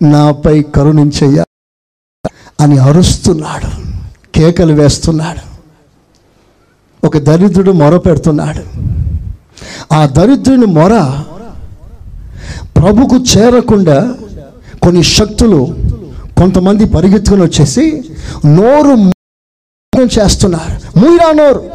నాపై 0.01 0.61
కరుణించయ్యా 0.61 1.43
అని 2.61 2.77
అరుస్తున్నాడు 2.77 3.69
కేకలు 4.35 4.73
వేస్తున్నాడు. 4.73 5.51
ఒక 7.07 7.17
దరిద్రుడు 7.17 7.71
మొర 7.71 7.97
పెడుతున్నాడు. 7.97 8.63
ఆ 9.93 10.05
దరిద్రుని 10.05 10.65
మొర 10.65 11.23
ప్రభుకు 12.77 13.15
చేరకుండా 13.15 14.13
కొన్ని 14.83 15.03
శక్తులు 15.03 15.75
కొంతమంది 16.37 16.85
పరిగెత్తుకుని 16.85 17.41
వచ్చేసి 17.41 18.03
నోరు 18.45 19.11
చేస్తున్నారు. 20.21 20.99
మూయిరా 20.99 21.31
నోరు. 21.31 21.71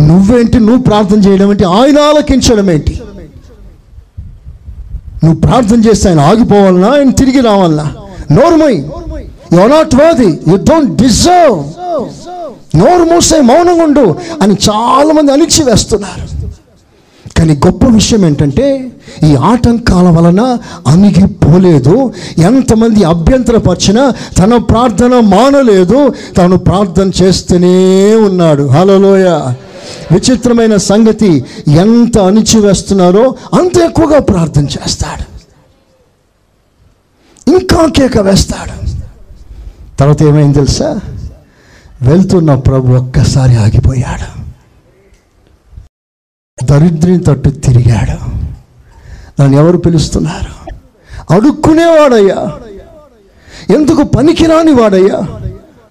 నువ్వేంటి? 0.00 0.60
నువ్వు 0.60 0.82
ప్రార్థన 0.82 1.18
చేయడం 1.18 1.50
ఏంటి? 1.50 1.64
ఆయన 1.64 1.98
ఆలకించడం 1.98 2.70
ఏంటి? 2.70 3.00
నువ్వు 5.24 5.40
ప్రార్థన 5.40 5.80
చేస్తే 5.86 6.08
ఆయన 6.08 6.20
ఆగిపోవాలనా? 6.20 6.88
ఆయన 6.92 7.10
తిరిగి 7.10 7.40
రావాలనా? 7.40 7.86
నోరుమోయ్. 8.32 8.78
You 9.54 9.66
not 9.68 9.94
worthy 9.94 10.30
you 10.48 10.56
don't 10.70 11.02
deserve 11.02 11.58
నోరు 12.76 13.04
మూసే 13.04 13.40
మౌనంగా 13.40 13.84
ఉండు 13.84 14.06
అని 14.42 14.54
చాలా 14.68 15.12
మంది 15.12 15.32
వేస్తున్నారు 15.62 16.24
కానీ 17.44 17.60
గొప్ప 17.66 17.86
విషయం 17.86 18.24
ఏంటంటే 18.24 18.92
ఈ 19.22 19.34
ఆటంకాల 19.34 20.08
వలన 20.08 20.58
అణిగిపోలేదు. 20.86 22.12
ఎంతమంది 22.38 23.04
అభ్యంతరపరిచినా 23.04 24.12
తన 24.38 24.56
ప్రార్థన 24.56 25.20
మానలేదు. 25.20 26.14
తాను 26.36 26.56
ప్రార్థన 26.56 27.10
చేస్తూనే 27.22 28.14
ఉన్నాడు. 28.14 28.68
హలోయ 28.68 29.24
విచిత్రమైన 30.12 30.76
సంగతి. 30.76 31.44
ఎంత 31.68 32.18
అణిచివేస్తున్నారో 32.18 33.34
అంత 33.54 33.78
ఎక్కువగా 33.78 34.18
ప్రార్థన 34.18 34.64
చేస్తాడు. 34.64 35.24
ఇంకా 37.50 37.86
కేక 37.96 38.18
వేస్తాడు. 38.18 38.96
తర్వాత 39.98 40.22
ఏమైంది 40.22 40.54
తెలుసా? 40.54 41.00
వెళ్తున్న 42.02 42.54
ప్రభు 42.54 42.92
ఒక్కసారి 42.92 43.56
ఆగిపోయాడు. 43.56 44.43
దరిద్రిని 46.64 47.18
తట్టు 47.18 47.48
తిరిగాడు. 47.48 48.34
నన్ను 49.42 49.58
ఎవరు 49.58 49.76
పిలుస్తున్నారు? 49.76 50.72
అడుక్కునేవాడయ్యా. 51.34 52.52
ఎందుకు 53.76 54.02
పనికిరాని 54.02 54.72
వాడయ్యా? 54.72 55.40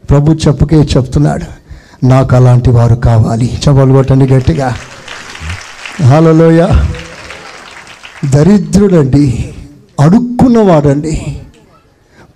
ప్రభు 0.10 0.32
చెప్పుకే 0.32 0.76
చెప్తున్నాడు 0.76 1.46
నాకు 2.06 2.36
అలాంటి 2.36 2.70
వారు 2.70 2.96
కావాలి. 2.96 3.54
చెప్పలు 3.56 3.94
కొట్టండి 3.94 4.28
గట్టిగా. 4.28 4.76
హాలలోయ 6.04 6.68
దరిద్రుడండి 8.30 9.54
అడుక్కున్నవాడండి. 10.00 11.42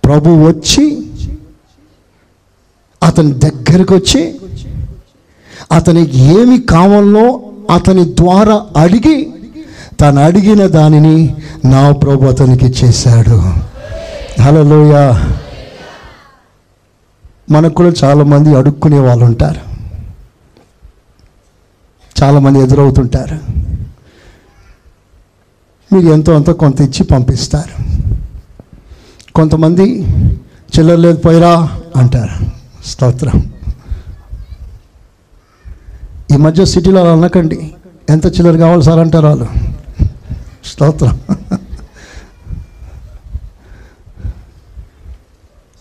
ప్రభు 0.04 0.28
వచ్చి 0.28 1.10
అతని 3.02 3.32
దగ్గరకు 3.32 3.94
వచ్చి 3.94 4.40
అతనికి 5.72 6.18
ఏమి 6.18 6.60
కావాలో 6.60 7.47
అతని 7.70 8.04
ద్వారా 8.04 8.66
అడిగి 8.76 9.32
తను 10.00 10.22
అడిగిన 10.22 10.66
దానిని 10.66 11.36
నా 11.64 11.92
ప్రభు 11.92 12.26
అతనికి 12.26 12.66
చేశాడు. 12.66 13.42
హలోయ 14.42 15.14
మనకు 17.50 17.74
కూడా 17.74 17.92
చాలామంది 18.04 18.56
అడుక్కునే 18.56 18.98
వాళ్ళు 18.98 19.24
ఉంటారు. 19.24 19.60
చాలామంది 22.22 22.58
ఎదురవుతుంటారు. 22.60 23.38
మీరు 25.94 26.12
ఎంతో 26.12 26.34
అంత 26.34 26.50
కొంత 26.50 26.80
ఇచ్చి 26.80 27.04
పంపిస్తారు. 27.04 27.98
కొంతమంది 29.32 30.02
చిల్లర 30.78 30.94
లేదు 30.94 31.16
పోయిరా 31.16 31.68
అంటారు. 31.96 32.46
స్తోత్రం. 32.86 33.52
ఈ 36.32 36.36
మధ్య 36.36 36.64
సిటీలో 36.64 37.00
అలా 37.00 37.12
అనకండి. 37.12 37.58
ఎంత 38.10 38.26
చిల్లర 38.26 38.56
కావాలి 38.56 38.82
సార్ 38.82 38.98
అంటారు 38.98 39.26
వాళ్ళు. 39.26 39.46
స్తోత్రం. 40.64 41.16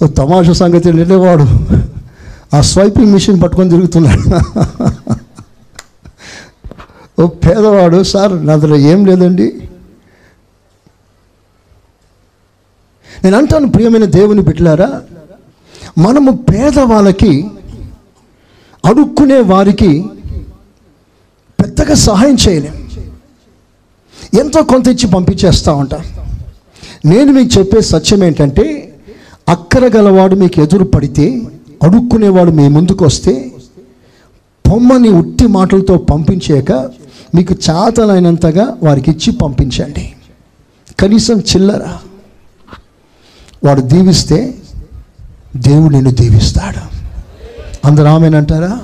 ఓ 0.04 0.08
తమాషా 0.08 0.54
సంగతి 0.54 0.90
ఏంటంటే 0.90 1.16
వాడు 1.16 1.46
ఆ 2.56 2.62
స్వైపింగ్ 2.62 3.14
మిషన్ 3.14 3.42
పట్టుకొని 3.44 3.70
తిరుగుతున్నాడు. 3.70 4.24
ఓ 7.22 7.28
పేదవాడు 7.28 8.04
సార్ 8.04 8.34
నా 8.48 8.56
దగ్గర 8.56 8.76
ఏం 8.92 9.06
లేదండి. 9.06 9.48
నేను 13.24 13.38
అంటాను 13.38 13.68
ప్రియమైన 13.68 14.06
దేవుని 14.06 14.42
బిడ్డలారా 14.42 14.90
మనము 15.98 16.32
పేదవాళ్ళకి 16.32 17.34
అడుక్కునే 18.86 19.40
వారికి 19.54 19.92
పెద్దగా 21.60 21.96
సహాయం 21.96 22.38
చేయలేం. 22.50 22.90
ఎంతో 24.40 24.64
కొంత 24.64 24.88
ఇచ్చి 24.88 25.08
పంపించేస్తూ 25.08 25.76
ఉంటారు 25.76 26.28
నేను 27.08 27.32
మీకు 27.32 27.60
చెప్పే 27.60 27.82
సత్యం 27.82 28.24
ఏంటంటే 28.24 28.96
అక్కర 29.50 29.92
గలవాడు 29.98 30.36
మీకు 30.36 30.62
ఎదురు 30.62 30.84
పడితే 30.84 31.42
అడుక్కునేవాడు 31.84 32.52
మీ 32.52 32.68
ముందుకు 32.68 33.06
వస్తే 33.06 33.52
పొమ్మని 34.72 35.10
ఉట్టి 35.10 35.48
మాటలతో 35.48 35.98
పంపించాక 35.98 36.72
మీకు 37.36 37.56
చాతనైనంతగా 37.70 38.78
వారికి 38.84 39.12
ఇచ్చి 39.12 39.34
పంపించండి. 39.34 40.14
కనీసం 41.00 41.40
చిల్లర. 41.40 41.82
వాడు 43.64 43.82
దీవిస్తే 43.82 44.56
దేవుడు 45.56 45.94
నిన్ను 45.94 46.12
దీవిస్తాడు. 46.12 46.82
అందరూ 47.88 48.06
ఆమెనంటారా? 48.06 48.82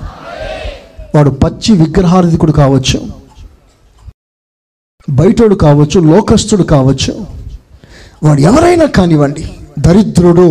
వాడు 1.15 1.29
పచ్చి 1.29 1.73
విగ్రహార్థికుడు 1.73 2.51
కావచ్చు 2.51 2.99
బయటోడు 5.09 5.55
కావచ్చు 5.55 5.99
లోకస్తుడు 5.99 6.63
కావచ్చు 6.63 7.13
వాడు 8.23 8.41
ఎవరైనా 8.41 8.85
కానివ్వండి 8.85 9.51
దరిద్రుడు 9.79 10.47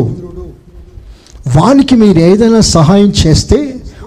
వానికి 1.57 1.95
మీరు 1.97 2.19
ఏదైనా 2.19 2.61
సహాయం 2.61 3.13
చేస్తే 3.27 3.59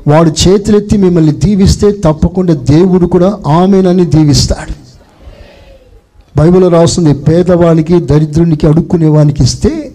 వాడు 0.07 0.29
చేతులెత్తి 0.29 0.97
మిమ్మల్ని 0.97 1.31
దీవిస్తే 1.31 1.91
తప్పకుండా 1.91 2.53
దేవుడు 2.53 3.05
కూడా 3.05 3.39
ఆమెనని 3.47 4.05
దీవిస్తాడు. 4.05 4.73
బైబిల్ 6.37 6.71
రాస్తుంది 6.71 7.13
పేదవానికి 7.13 7.99
దరిద్రునికి 7.99 8.67
అడుక్కునే 8.67 9.07
వానికి 9.07 9.43
ఇస్తే 9.43 9.91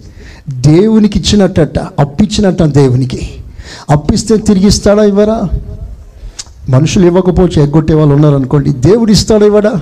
దేవునికి 0.51 1.19
ఇచ్చినట్టట 1.19 1.79
అప్పిచ్చినట్ట 1.79 2.63
దేవునికి. 2.63 3.21
అప్పిస్తే 3.91 4.37
తిరిగిస్తాడా 4.37 5.05
ఇవ్వరా? 5.05 5.49
మనుషులు 6.71 7.07
ఇవ్వకపోవచ్చు 7.07 7.63
ఎగ్గొట్టే 7.63 7.95
వాళ్ళు 7.95 8.15
ఉన్నారనుకోండి 8.15 8.71
దేవుడు 8.71 9.13
ఇస్తాడు 9.13 9.45
ఇవ్వడా? 9.45 9.73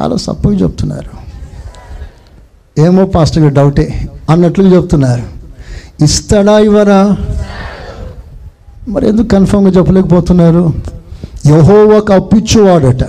చాలా 0.00 0.16
సప్పగా 0.16 0.54
చెప్తున్నారు. 0.54 1.20
ఏమో 2.80 3.04
పాస్టర్ 3.06 3.42
గారు 3.42 3.54
డౌటే 3.54 4.08
అన్నట్లు 4.30 4.76
చెప్తున్నారు. 4.76 5.22
ఇస్తాడా 6.04 6.58
ఇవ్వరా 6.58 7.16
మరి 8.88 9.08
ఎందుకు 9.08 9.26
కన్ఫామ్గా 9.26 9.70
చెప్పలేకపోతున్నారు? 9.70 10.72
యహోవాకు 11.46 12.12
అప్పిచ్చువాడట. 12.12 13.04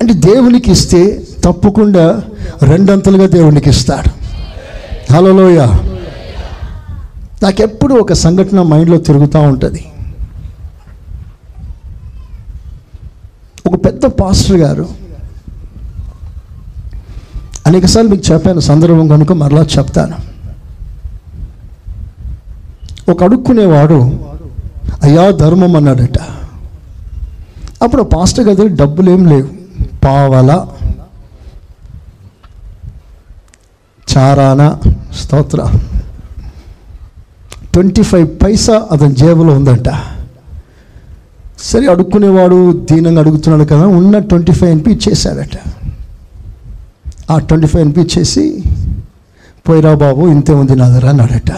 అంటే 0.00 0.12
దేవునికి 0.12 0.70
ఇస్తే 0.70 1.22
తప్పకుండా 1.44 2.22
రెండంతలుగా 2.62 3.26
దేవునికి 3.26 3.70
ఇస్తాడు. 3.70 4.10
హలోయ 5.12 5.66
నాకెప్పుడు 7.42 7.94
ఒక 7.94 8.12
సంఘటన 8.12 8.62
మైండ్లో 8.62 8.98
తిరుగుతూ 8.98 9.40
ఉంటుంది. 9.40 9.86
ఒక 13.66 13.84
పెద్ద 13.84 14.06
పాస్టర్ 14.06 14.56
గారు 14.56 14.88
అనేకసార్లు 17.66 18.10
మీకు 18.10 18.32
చెప్పాను 18.32 18.60
సందర్భం 18.60 19.08
కనుక 19.08 19.32
మరలా 19.32 19.62
చెప్తాను. 19.78 20.36
ఒక 23.10 23.22
అడుక్కునేవాడు 23.22 24.00
అయ్యా 25.02 25.30
ధర్మం 25.30 25.76
అన్నాడట. 25.76 26.18
అప్పుడు 27.82 28.02
పాస్టర్ 28.02 28.48
గారి 28.48 28.68
డబ్బులు 28.68 29.10
ఏం 29.10 29.26
లేవు. 29.26 29.48
పావల 30.04 30.66
చారాన 34.16 34.78
స్తోత్ర. 35.20 35.72
ట్వంటీ 37.76 38.02
ఫైవ్ 38.10 38.28
పైసా 38.42 38.76
అతని 38.92 39.14
జేబులో 39.20 39.52
ఉందంట. 39.58 39.88
సరే 41.68 41.86
అడుక్కునేవాడు 41.92 42.58
దీనంగా 42.88 43.20
అడుగుతున్నాడు 43.20 43.64
కదా 43.72 43.86
ఉన్న 43.98 44.18
ట్వంటీ 44.30 44.52
ఫైవ్ 44.58 44.70
ఎన్పి 44.74 44.90
ఇచ్చేశాడట 44.96 45.56
ఆ 47.32 47.36
ట్వంటీ 47.48 47.68
ఫైవ్ 47.72 47.82
ఎన్పి 47.86 48.00
ఇచ్చేసి 48.00 48.44
పోయిరా 49.66 49.92
బాబు 50.02 50.22
ఇంతే 50.34 50.52
ఉంది 50.60 50.74
నా 50.80 50.86
దగ్గర 50.88 51.08
అన్నాడట. 51.12 51.52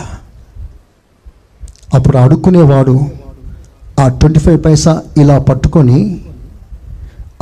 అప్పుడు 1.97 2.17
అడుక్కునేవాడు 2.25 2.95
ఆ 4.01 4.09
ట్వంటీ 4.21 4.41
ఫైవ్ 4.45 4.59
పైసా 4.65 4.93
ఇలా 5.23 5.39
పట్టుకొని 5.49 5.99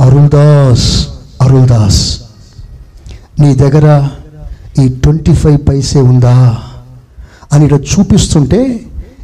అరుల్దాస్ 0.05 0.87
అరుల్దాస్ 1.41 2.01
నీ 3.41 3.49
దగ్గర 3.55 3.87
ఈ 4.81 4.87
ట్వంటీ 5.03 5.33
ఫైవ్ 5.33 5.59
పైసే 5.69 6.01
ఉందా? 6.11 6.35
అని 7.53 7.65
ఇక్కడ 7.65 7.79
చూపిస్తుంటే 7.81 8.83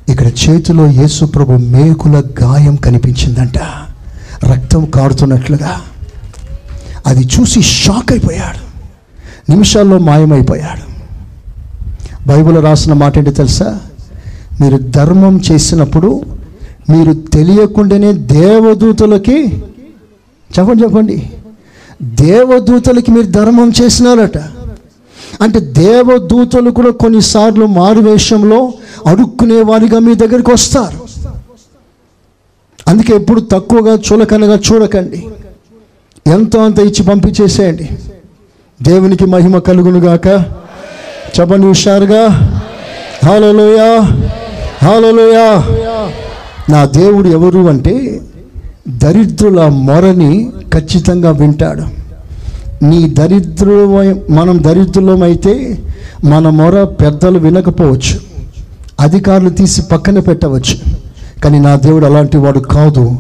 ఇక్కడ 0.10 0.28
చేతిలో 0.28 0.88
యేసుప్రభు 0.88 1.52
మేకుల 1.52 2.24
గాయం 2.42 2.76
కనిపించిందంట. 2.76 3.58
రక్తం 4.46 4.86
కారుతున్నట్లుగా. 4.86 5.82
అది 7.08 7.24
చూసి 7.24 7.62
షాక్ 7.62 8.12
అయిపోయాడు. 8.12 8.74
నిమిషాల్లో 9.52 9.98
మాయమైపోయాడు. 9.98 10.94
బైబిల్ 12.28 12.64
రాసిన 12.64 12.94
మాట 12.94 13.18
ఏంటి 13.18 13.32
తెలుసా? 13.32 13.80
మీరు 14.62 14.78
ధర్మం 14.78 15.42
చేసినప్పుడు 15.52 16.22
మీరు 16.90 17.14
తెలియకుండానే 17.14 18.14
దేవదూతలకి 18.14 19.64
చెప్పండి 20.60 20.84
చెప్పండి. 20.84 21.32
దేవదూతలకి 22.04 23.12
మీరు 23.12 23.26
ధర్మం 23.26 23.74
చేసినారట. 23.82 24.38
అంటే 25.42 25.60
దేవదూతలు 25.60 26.70
కూడా 26.70 26.92
కొన్నిసార్లు 26.92 27.66
మారువేషంలో 27.66 28.74
అడుక్కునే 29.08 29.62
వారిగా 29.62 30.00
మీ 30.00 30.16
దగ్గరికి 30.16 30.52
వస్తారు. 30.52 30.98
అందుకే 32.88 33.16
ఎప్పుడు 33.16 33.42
తక్కువగా 33.42 33.94
చులకనగా 33.94 34.60
చూడకండి. 34.72 35.28
ఎంతో 36.28 36.64
అంత 36.66 36.80
ఇచ్చి 36.80 37.04
పంపించేసేయండి. 37.04 37.90
దేవునికి 38.82 39.26
మహిమ 39.26 39.58
కలుగునుగాక 39.58 40.28
చెప్పండి 41.40 41.68
హుషారుగా. 41.68 42.28
హాలోయా 43.26 44.00
హాలోయా 44.84 45.64
నా 46.70 46.86
దేవుడు 46.86 47.30
ఎవరు 47.30 47.60
అంటే 47.60 48.22
దరిద్రుల 48.88 49.68
మొరని 49.68 50.52
ఖచ్చితంగా 50.74 51.32
వింటాడు. 51.32 52.03
నీ 52.84 53.10
దరిద్రు 53.10 53.86
మనం 54.30 54.64
దరిద్రులమైతే 54.64 55.80
మన 56.24 56.50
మొర 56.50 56.84
పెద్దలు 56.84 57.40
వినకపోవచ్చు. 57.40 58.20
అధికారులు 59.00 59.50
తీసి 59.50 59.82
పక్కన 59.82 60.20
పెట్టవచ్చు. 60.20 60.76
కానీ 61.44 61.60
నా 61.60 61.76
దేవుడు 61.76 62.06
అలాంటి 62.06 62.38
వాడు 62.38 62.60
కాదు. 62.60 63.16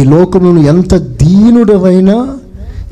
ఈ 0.00 0.04
లోకంలో 0.04 0.62
ఎంత 0.62 0.94
దీనుడవైనా 0.94 2.16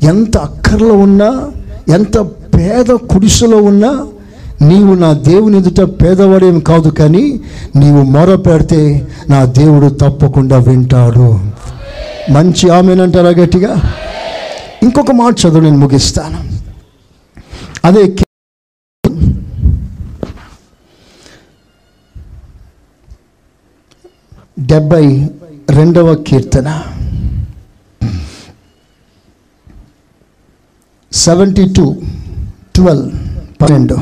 ఎంత 0.03 0.37
అక్కర్లో 0.37 0.93
ఉన్నా 0.93 1.47
ఎంత 1.89 2.17
పేద 2.55 2.85
కుడిసెలో 2.85 3.57
ఉన్నా 3.57 4.07
నీవు 4.61 4.93
నా 4.93 5.13
దేవుని 5.13 5.57
ఎదుట 5.57 5.81
పేదవాడేం 6.01 6.59
కాదు 6.59 6.89
కానీ 6.89 7.39
నీవు 7.75 8.01
మొర 8.01 8.35
పెడితే 8.35 9.07
నా 9.29 9.45
దేవుడు 9.45 9.87
తప్పకుండా 9.89 10.57
వింటాడు. 10.57 11.39
మంచి 12.31 12.69
ఆమెనంటారా 12.69 13.29
గట్టిగా? 13.29 13.75
ఇంకొక 14.83 15.11
మాట 15.11 15.33
చదువు 15.33 15.59
నేను 15.59 15.77
ముగిస్తాను. 15.77 16.49
అదే 17.85 18.15
డెబ్బై 24.59 25.29
రెండవ 25.69 26.15
కీర్తన. 26.15 26.83
సెవెంటీ 31.11 31.73
టూ 31.73 31.95
ట్వెల్వ్ 32.75 33.11
పన్నెండు. 33.61 33.95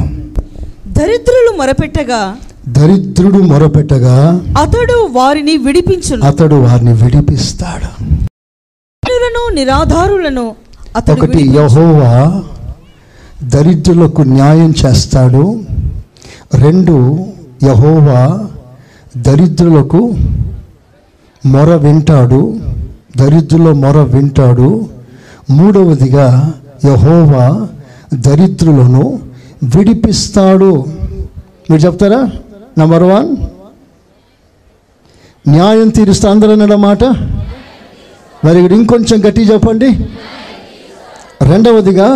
దరిద్రులు 0.87 1.57
మొరపెట్టగా 1.57 2.37
దరిద్రుడు 2.67 3.37
మొరపెట్టగా 3.37 4.33
అతడు 4.61 5.07
వారిని 5.11 5.57
విడిపించును. 5.57 6.25
అతడు 6.25 6.55
వారిని 6.55 6.93
విడిపిస్తాడు. 6.93 8.19
నిరాధారులను 9.53 10.55
ఒకటి. 10.97 11.41
యహోవా 11.49 12.43
దరిద్రులకు 13.43 14.21
న్యాయం 14.21 14.73
చేస్తాడు. 14.85 15.61
రెండు 16.53 17.25
యహోవా 17.63 18.47
దరిద్రులకు 19.17 20.15
మొర 21.45 21.75
వింటాడు. 21.75 22.59
దరిద్రుల 23.17 23.71
మొర 23.71 23.97
వింటాడు. 24.01 24.89
మూడవదిగా 25.49 26.53
యహోవా 26.85 27.67
దరిద్రులను 28.13 29.19
విడిపిస్తాడు. 29.63 30.85
మీరు 31.69 31.81
చెప్తారా? 31.81 32.29
నంబర్ 32.79 33.03
వన్ 33.03 33.35
న్యాయం 35.49 35.89
తీరుస్తా 35.89 36.31
అందరూ 36.31 36.51
అన్నమాట 36.51 37.03
మరి 38.45 38.63
ఇక్కడ 38.63 38.77
ఇంకొంచెం 38.77 39.27
గట్టి 39.27 39.41
చెప్పండి. 39.41 39.89
రెండవదిగా 41.41 42.07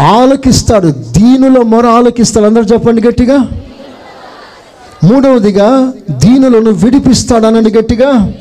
ఆలకిస్తాడు 0.00 0.88
దీనుల 0.88 1.62
మొర 1.62 1.86
ఆలకిస్తాడు. 1.86 2.46
అందరు 2.46 2.62
చెప్పండి 2.62 3.06
గట్టిగా. 3.06 3.36
మూడవదిగా 5.04 5.92
దీనులను 6.10 6.70
విడిపిస్తాడు 6.70 7.46
అనండి 7.46 7.70
గట్టిగా. 7.70 8.32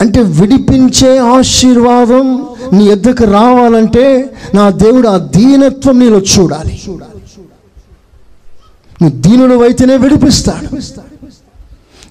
అంటే 0.00 0.20
విడిపించే 0.20 1.18
ఆశీర్వాదం 1.18 2.46
నీ 2.72 2.84
ఎద్దకు 2.84 3.24
రావాలంటే 3.24 4.34
నా 4.54 4.70
దేవుడు 4.70 5.08
ఆ 5.08 5.16
దీనత్వం 5.16 5.98
నీలో 5.98 6.18
చూడాలి. 6.18 6.80
నువ్వు 9.02 9.10
దీనుడు 9.10 9.62
అయితేనే 9.62 9.96
విడిపిస్తాడు. 9.96 10.76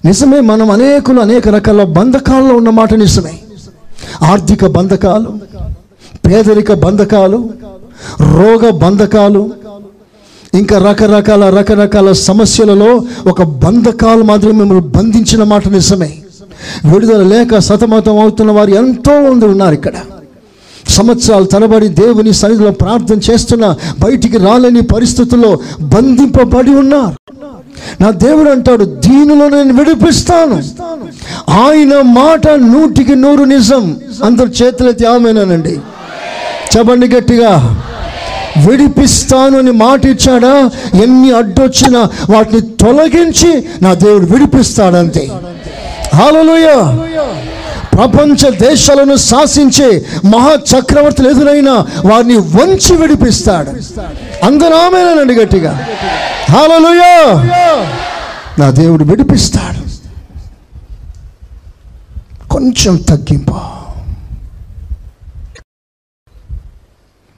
నిజమే 0.06 0.40
మనం 0.40 0.70
అనేకులు 0.70 1.20
అనేక 1.20 1.48
రకాల 1.48 1.84
బంధకాల్లో 1.84 2.56
ఉన్న 2.56 2.70
మాట 2.70 2.94
నిజమే. 2.94 3.40
ఆర్థిక 4.22 4.66
బంధకాలు 4.66 5.38
పేదరిక 6.26 6.72
బంధకాలు 6.72 7.48
రోగ 8.20 8.70
బంధకాలు 8.70 9.50
ఇంకా 10.54 10.78
రకరకాల 10.78 11.48
రకరకాల 11.58 12.12
సమస్యలలో 12.12 13.02
ఒక 13.26 13.42
బంధకాలు 13.42 14.22
మాత్రమే 14.22 14.52
మిమ్మల్ని 14.52 14.88
బంధించిన 14.88 15.42
మాట 15.42 15.68
నిజమే. 15.68 16.18
విడుదల 16.92 17.22
లేక 17.22 17.58
సతమతం 17.58 18.18
అవుతున్న 18.18 18.52
వారు 18.52 18.70
ఎంతో 18.70 19.30
మంది 19.30 19.44
ఉన్నారు 19.44 19.74
ఇక్కడ. 19.74 19.92
సంవత్సరాలు 20.88 21.44
తరబడి 21.44 21.88
దేవుని 21.88 22.32
సన్నిధిలో 22.32 22.70
ప్రార్థన 22.70 23.18
చేస్తున్న 23.30 23.76
బయటికి 23.98 24.38
రాలేని 24.38 24.80
పరిస్థితుల్లో 24.80 25.58
బంధింపబడి 25.80 26.70
ఉన్నారు. 26.70 27.14
నా 28.00 28.10
దేవుడు 28.10 28.50
అంటాడు 28.50 28.84
దీనిలో 28.84 29.48
నేను 29.48 29.74
విడిపిస్తాను. 29.74 30.62
ఆయన 31.50 32.00
మాట 32.00 32.48
నూటికి 32.48 33.14
నూరు 33.14 33.44
నిజం. 33.44 33.96
అందరు 34.24 34.46
చేతులెత్తి 34.46 35.04
ఆమెనానండి. 35.04 35.78
చెప్పండి 36.76 37.08
గట్టిగా. 37.08 37.80
విడిపిస్తాను 38.70 39.58
అని 39.58 39.70
మాట 39.70 40.06
ఇచ్చాడా? 40.06 40.70
ఎన్ని 41.02 41.32
అడ్డొచ్చినా 41.32 42.10
వాటిని 42.30 42.60
తొలగించి 42.60 43.68
నా 43.82 43.94
దేవుడు 43.94 44.26
విడిపిస్తాడంతే. 44.26 45.30
హాలలోయ 46.14 46.66
ప్రపంచ 47.94 48.50
దేశాలను 48.50 49.16
శాసించే 49.16 50.06
మహా 50.24 50.54
చక్రవర్తులు 50.54 51.30
ఎదురైనా 51.30 51.72
వారిని 52.12 52.36
వంచి 52.36 52.96
విడిపిస్తాడు. 52.96 53.70
అందరూ 54.44 54.76
ఆమెనండి 54.76 55.34
గట్టిగా. 55.34 55.86
హాలలుయో 56.50 57.34
నా 58.58 58.70
దేవుడు 58.70 59.04
విడిపిస్తాడు. 59.04 59.84
కొంచెం 62.48 62.96
తగ్గింపు. 62.96 63.54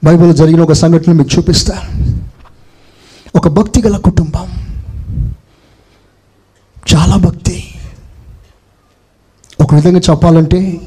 బైబిల్ 0.03 0.33
జరిగిన 0.33 0.61
ఒక 0.61 0.71
సంఘటన 0.71 1.11
మీకు 1.11 1.29
చూపిస్తాను. 1.37 2.19
ఒక 3.35 3.47
భక్తి 3.47 3.81
గల 3.81 3.97
కుటుంబం. 3.97 4.47
చాలా 6.95 7.15
భక్తి. 7.15 7.76
ఒక 9.61 9.75
విధంగా 9.75 9.99
చెప్పాలంటే 9.99 10.81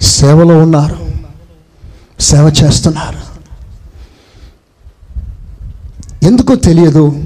సేవలో 0.00 0.58
ఉన్నారు. 0.58 0.96
సేవ 2.22 2.52
చేస్తున్నారు. 2.64 3.34
ఎందుకో 6.24 6.54
తెలియదు 6.54 7.24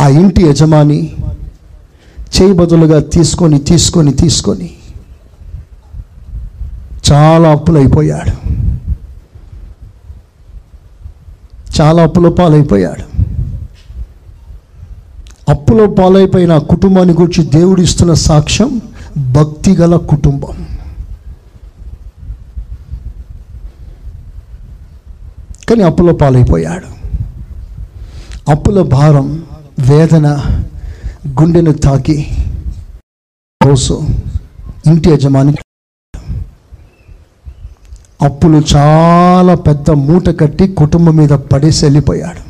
ఆ 0.00 0.08
ఇంటి 0.08 0.42
యజమాని 0.42 1.16
చేయి 2.20 2.52
బదులుగా 2.52 3.00
తీసుకొని 3.00 3.58
తీసుకొని 3.58 4.12
తీసుకొని 4.12 4.70
చాలా 7.12 7.48
అప్పులైపోయాడు. 7.48 8.32
చాలా 11.80 12.02
అప్పుల 12.02 12.28
పాలైపోయాడు. 12.28 13.16
అప్పులో 15.50 15.86
పాలైపోయిన 15.86 16.58
కుటుంబాన్ని 16.58 17.14
గురించి 17.14 17.50
దేవుడు 17.50 17.80
ఇస్తున్న 17.80 18.14
సాక్ష్యం 18.14 18.80
భక్తి 19.18 19.76
గల 19.76 19.96
కుటుంబం. 19.96 20.66
కానీ 25.70 25.82
అప్పులో 25.82 26.12
పాలైపోయాడు. 26.12 26.96
అప్పుల 28.50 28.82
భారం 28.82 29.44
వేదన 29.78 30.26
గుండెను 31.28 31.72
తాకి 31.72 32.26
రోజు 33.66 34.02
ఇంటి 34.86 35.10
యజమాని 35.10 35.54
అప్పులు 38.22 38.62
చాలా 38.76 39.54
పెద్ద 39.54 39.90
మూట 39.90 40.40
కట్టి 40.40 40.68
కుటుంబం 40.68 41.16
మీద 41.16 41.28
పడేసి 41.28 41.84
వెళ్ళిపోయాడు. 41.84 42.42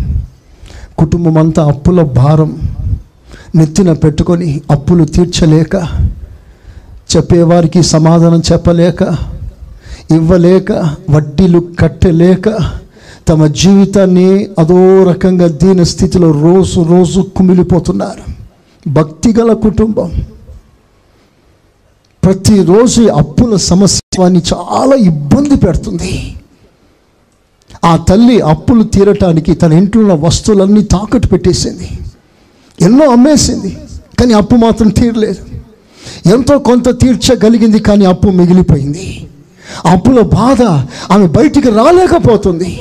కుటుంబం 0.98 1.38
అంతా 1.38 1.68
అప్పుల 1.68 2.02
భారం 2.02 2.60
నెత్తిన 3.54 3.92
పెట్టుకొని 3.92 4.60
అప్పులు 4.70 5.04
తీర్చలేక 5.04 5.76
చెప్పేవారికి 7.16 7.82
సమాధానం 7.82 8.42
చెప్పలేక 8.52 9.02
ఇవ్వలేక 10.10 10.72
వడ్డీలు 11.10 11.68
కట్టలేక 11.80 12.48
తమ 13.28 13.46
జీవితాన్ని 13.46 14.46
అదో 14.58 15.04
రకంగా 15.04 15.46
దీని 15.46 15.86
స్థితిలో 15.86 16.30
రోజు 16.30 16.80
రోజు 16.80 17.20
కుమిలిపోతున్నారు. 17.20 18.32
భక్తిగల 18.88 19.52
కుటుంబం. 19.52 20.12
ప్రతిరోజు 22.24 23.02
అప్పుల 23.02 23.56
సమస్యని 23.56 24.42
చాలా 24.54 24.96
ఇబ్బంది 24.96 25.56
పెడుతుంది. 25.56 26.34
ఆ 27.84 27.96
తల్లి 27.96 28.40
అప్పులు 28.40 28.82
తీరటానికి 28.82 29.54
తన 29.54 29.72
ఇంట్లో 29.72 30.02
ఉన్న 30.02 30.26
వస్తువులన్నీ 30.26 30.82
తాకట్టు 30.82 31.28
పెట్టేసింది. 31.28 31.88
ఎన్నో 32.80 33.10
అమ్మేసింది. 33.10 33.78
కానీ 34.20 34.32
అప్పు 34.32 34.54
మాత్రం 34.54 34.88
తీరలేదు. 34.88 35.55
ఎంతో 36.26 36.58
కొంత 36.58 37.00
తీర్చగలిగింది 37.00 37.78
కానీ 37.78 38.04
అప్పు 38.04 38.28
మిగిలిపోయింది. 38.28 39.26
అప్పుల 39.84 40.20
బాధ 40.20 40.62
ఆమె 41.12 41.26
బయటికి 41.26 41.70
రాలేకపోతుంది. 41.70 42.80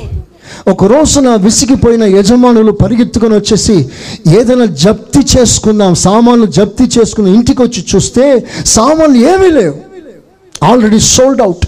ఒక 0.68 0.84
రోజున 0.84 1.28
విసిగిపోయిన 1.34 2.04
యజమానులు 2.04 2.72
పరిగెత్తుకొని 2.72 3.34
వచ్చేసి 3.34 3.88
ఏదైనా 4.38 4.64
జప్తి 4.64 5.18
చేసుకుందాం 5.18 5.94
సామాన్లు 5.94 6.46
జప్తి 6.46 6.84
చేసుకుని 6.84 7.34
ఇంటికి 7.34 7.62
వచ్చి 7.62 7.84
చూస్తే 7.94 8.46
సామాన్లు 8.66 9.18
ఏమీ 9.26 9.50
లేవు. 9.50 9.74
Already 10.64 11.00
sold 11.00 11.42
out. 11.42 11.66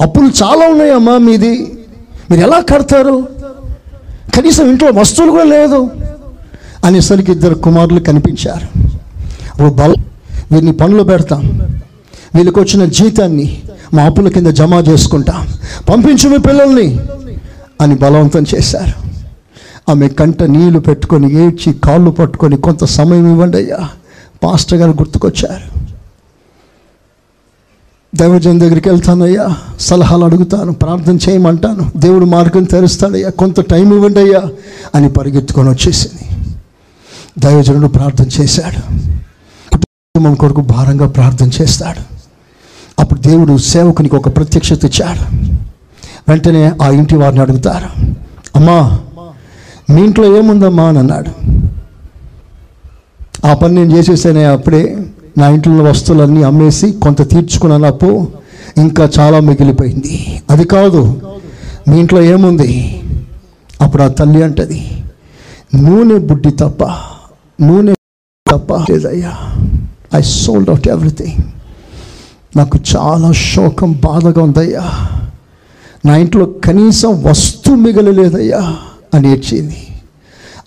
అప్పులు 0.00 0.30
చాలా 0.42 0.68
ఉన్నాయమ్మా 0.68 1.18
మీది. 1.18 1.78
మీరు 2.30 2.40
ఎలా 2.40 2.60
కడతారు? 2.60 3.28
కనీసం 4.36 4.70
ఇంట్లో 4.70 4.90
వస్తువులు 5.00 5.30
కూడా 5.30 5.44
లేదు. 5.44 5.90
అనేసరికి 6.84 7.32
ఇద్దరు 7.32 7.54
కుమారులు 7.54 8.00
కనిపించారు. 8.00 8.68
ఓ 9.62 9.70
బల 9.70 9.94
వీరిని 10.52 10.72
పనులు 10.72 11.02
పెడతాం. 11.02 11.62
వీళ్ళకి 12.34 12.60
వచ్చిన 12.60 12.84
జీతాన్ని 12.84 13.62
మా 13.94 14.02
అప్పుల 14.02 14.28
కింద 14.28 14.46
జమ 14.46 14.84
చేసుకుంటాం. 14.88 15.48
పంపించు 15.88 16.28
మీ 16.28 16.38
పిల్లల్ని 16.38 17.00
అని 17.80 17.94
బలవంతం 17.94 18.44
చేశారు. 18.54 19.10
ఆమె 19.90 20.08
కంట 20.08 20.42
నీళ్ళు 20.42 20.78
పెట్టుకొని 20.78 21.46
ఏడ్చి 21.46 21.72
కాళ్ళు 21.72 22.10
పట్టుకొని 22.10 22.56
కొంత 22.56 22.84
సమయం 22.84 23.32
ఇవ్వండి 23.32 23.56
అయ్యా 23.56 23.88
పాస్టర్ 24.44 24.78
గారు 24.78 24.90
గుర్తుకొచ్చారు. 24.90 25.80
దైవజన్ 28.16 28.60
దగ్గరికి 28.60 28.88
వెళ్తానయ్యా 28.88 29.56
సలహాలు 29.80 30.24
అడుగుతాను 30.24 30.72
ప్రార్థన 30.72 31.18
చేయమంటాను 31.28 31.90
దేవుడు 31.96 32.24
మార్గం 32.24 32.64
తెరుస్తాడయ్యా 32.64 33.28
కొంత 33.28 33.60
టైం 33.60 33.94
ఇవ్వండి 33.94 34.18
అయ్యా 34.18 34.42
అని 34.94 35.08
పరిగెత్తుకొని 35.08 35.68
వచ్చేసింది. 35.68 36.29
దైవజనుడు 37.40 37.86
ప్రార్థన 37.86 38.42
చేశాడు. 38.42 38.98
కుటుంబం 39.72 40.34
కొరకు 40.34 40.60
భారంగా 40.60 41.08
ప్రార్థన 41.08 41.50
చేస్తాడు. 41.62 42.20
అప్పుడు 43.00 43.20
దేవుడు 43.20 43.56
సేవకునికి 43.56 44.16
ఒక 44.16 44.36
ప్రత్యక్షత 44.36 44.84
ఇచ్చాడు. 44.84 45.36
వెంటనే 46.28 46.72
ఆ 46.82 46.88
ఇంటి 46.88 47.16
వారిని 47.16 47.40
అడుగుతారు 47.40 48.02
అమ్మా 48.56 48.98
మీ 49.90 50.02
ఇంట్లో 50.02 50.36
ఏముందమ్మా? 50.36 50.84
అని 50.84 50.98
అన్నాడు. 50.98 51.60
ఆ 53.46 53.54
పని 53.54 53.74
నేను 53.74 53.96
చేసేసానే 53.96 54.44
అప్పుడే 54.44 54.96
నా 55.38 55.48
ఇంట్లో 55.48 55.84
వస్తువులన్నీ 55.84 56.42
అమ్మేసి 56.42 56.92
కొంత 56.92 57.30
తీర్చుకున్నాను 57.30 57.86
అప్పు 57.86 58.28
ఇంకా 58.78 59.10
చాలా 59.18 59.40
మిగిలిపోయింది. 59.40 60.42
అది 60.50 60.64
కాదు 60.64 61.20
మీ 61.88 62.00
ఇంట్లో 62.00 62.22
ఏముంది? 62.22 63.02
అప్పుడు 63.80 64.02
ఆ 64.02 64.08
తల్లి 64.08 64.42
అంటది 64.42 65.04
నూనె 65.74 66.18
బుడ్డి 66.18 66.50
తప్ప 66.50 66.84
నూనె 67.60 67.94
తప్ప 68.46 68.76
లేదయ్యా 68.90 69.32
ఐ 70.14 70.20
సోల్డ్ 70.34 70.70
అవుట్ 70.70 70.88
ఎవ్రీథింగ్ 70.88 71.40
నాకు 72.56 72.76
చాలా 72.92 73.28
శోకం 73.42 73.90
బాధగా 74.04 74.40
ఉందయ్యా 74.42 74.84
నా 76.06 76.12
ఇంట్లో 76.16 76.44
కనీసం 76.64 77.12
వస్తువు 77.22 77.76
మిగలలేదయ్యా 77.76 78.62
అని 79.14 79.28
ఏడ్చింది 79.32 79.78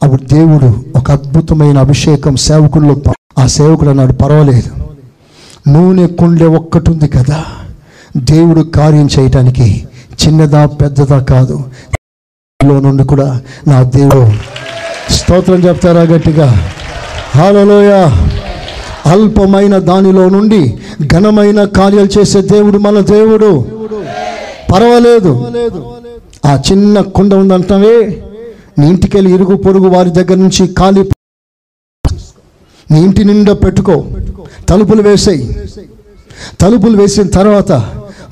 అప్పుడు 0.03 0.21
దేవుడు 0.27 0.69
ఒక 0.95 1.07
అద్భుతమైన 1.11 1.77
అభిషేకం 1.77 2.35
సేవకుల్లో 2.45 2.95
ఆ 3.39 3.45
సేవకుడు 3.47 3.89
అన్నాడు 3.89 4.13
పర్వాలేదు 4.13 4.71
నూనె 5.67 6.05
కుండె 6.19 6.47
ఒక్కటి 6.55 6.87
ఉంది 6.89 7.07
కదా 7.07 7.39
దేవుడు 8.31 8.61
కార్యం 8.75 9.07
చేయటానికి 9.15 9.67
చిన్నదా 10.21 10.61
పెద్దదా 10.81 11.19
కాదు 11.29 11.55
లో 12.59 12.75
నుండి 12.79 13.03
కూడా 13.03 13.27
నా 13.67 13.77
దేవుడు 13.95 14.21
స్తోత్రం 15.13 15.61
చెప్తారా 15.65 16.03
గట్టిగా 16.05 16.47
హాలలోయ. 17.35 17.91
అల్పమైన 19.05 19.77
దానిలో 19.77 20.29
నుండి 20.29 20.77
ఘనమైన 21.05 21.63
కార్యాలు 21.63 22.19
చేసే 22.19 22.41
దేవుడు 22.41 22.77
మన 22.77 22.99
దేవుడు. 22.99 23.65
పర్వాలేదు. 24.73 25.49
ఆ 26.45 26.61
చిన్న 26.71 27.01
కుండ 27.01 27.33
ఉందంటావే. 27.33 28.23
నీ 28.79 28.87
ఇంటికి 28.87 29.17
వెళ్ళి 29.17 29.33
ఇరుగు 29.33 29.55
పొరుగు 29.55 29.89
వారి 29.89 30.09
దగ్గర 30.09 30.35
నుంచి 30.35 30.67
ఖాళీ 30.67 31.03
నీ 32.91 33.01
ఇంటి 33.01 33.23
నిండా 33.23 33.53
పెట్టుకో. 33.53 34.05
తలుపులు 34.69 35.01
వేసేయి. 35.01 35.59
తలుపులు 36.61 36.97
వేసిన 36.97 37.27
తర్వాత 37.27 37.71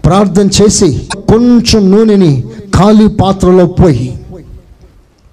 ప్రార్థన 0.06 0.48
చేసి 0.48 1.08
కొంచెం 1.30 1.92
నూనెని 1.92 2.44
ఖాళీ 2.78 3.08
పాత్రలో 3.08 3.66
పోయి. 3.66 4.20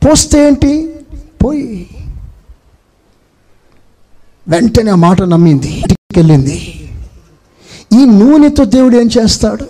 పోస్తే 0.06 0.46
ఏంటి? 0.46 0.92
పోయి. 1.44 1.86
వెంటనే 4.48 4.90
ఆ 4.90 4.94
మాట 4.94 5.22
నమ్మింది 5.22 5.68
ఇంటికి 5.72 6.18
వెళ్ళింది 6.18 6.88
ఈ 7.92 8.04
నూనెతో 8.04 8.64
దేవుడు 8.64 8.96
ఏం 8.96 9.10
చేస్తాడు? 9.20 9.64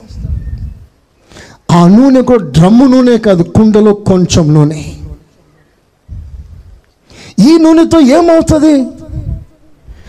ఆ 1.72 1.88
నూనె 1.88 2.22
కూడా 2.22 2.44
డ్రమ్ము 2.44 2.84
నూనె 2.84 3.18
కాదు 3.18 3.42
కుండలో 3.42 3.94
కొంచెం 3.94 4.54
నూనె. 4.54 4.84
ఈ 7.38 7.58
నూనెతో 7.58 8.00
ఏమవుతుంది? 8.00 8.72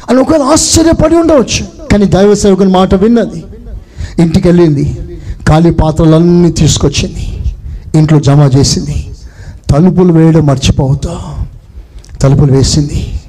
అని 0.09 0.19
ఒకవేళ 0.19 0.41
ఆశ్చర్యపడి 0.41 1.15
ఉండవచ్చు. 1.15 1.87
కానీ 1.91 2.05
దైవ 2.05 2.33
సేవకుని 2.33 2.71
మాట 2.71 2.95
విన్నది. 2.95 3.43
ఇంటికి 4.19 4.47
వెళ్ళింది 4.47 4.97
ఖాళీ 5.47 5.71
పాత్రలన్నీ 5.71 6.51
తీసుకొచ్చింది 6.51 7.39
ఇంట్లో 7.99 8.19
జమ 8.19 8.49
చేసింది 8.57 9.05
తలుపులు 9.69 10.13
వేయడం 10.13 10.45
మర్చిపోతా 10.45 11.45
తలుపులు 12.21 12.51
వేసింది. 12.51 13.19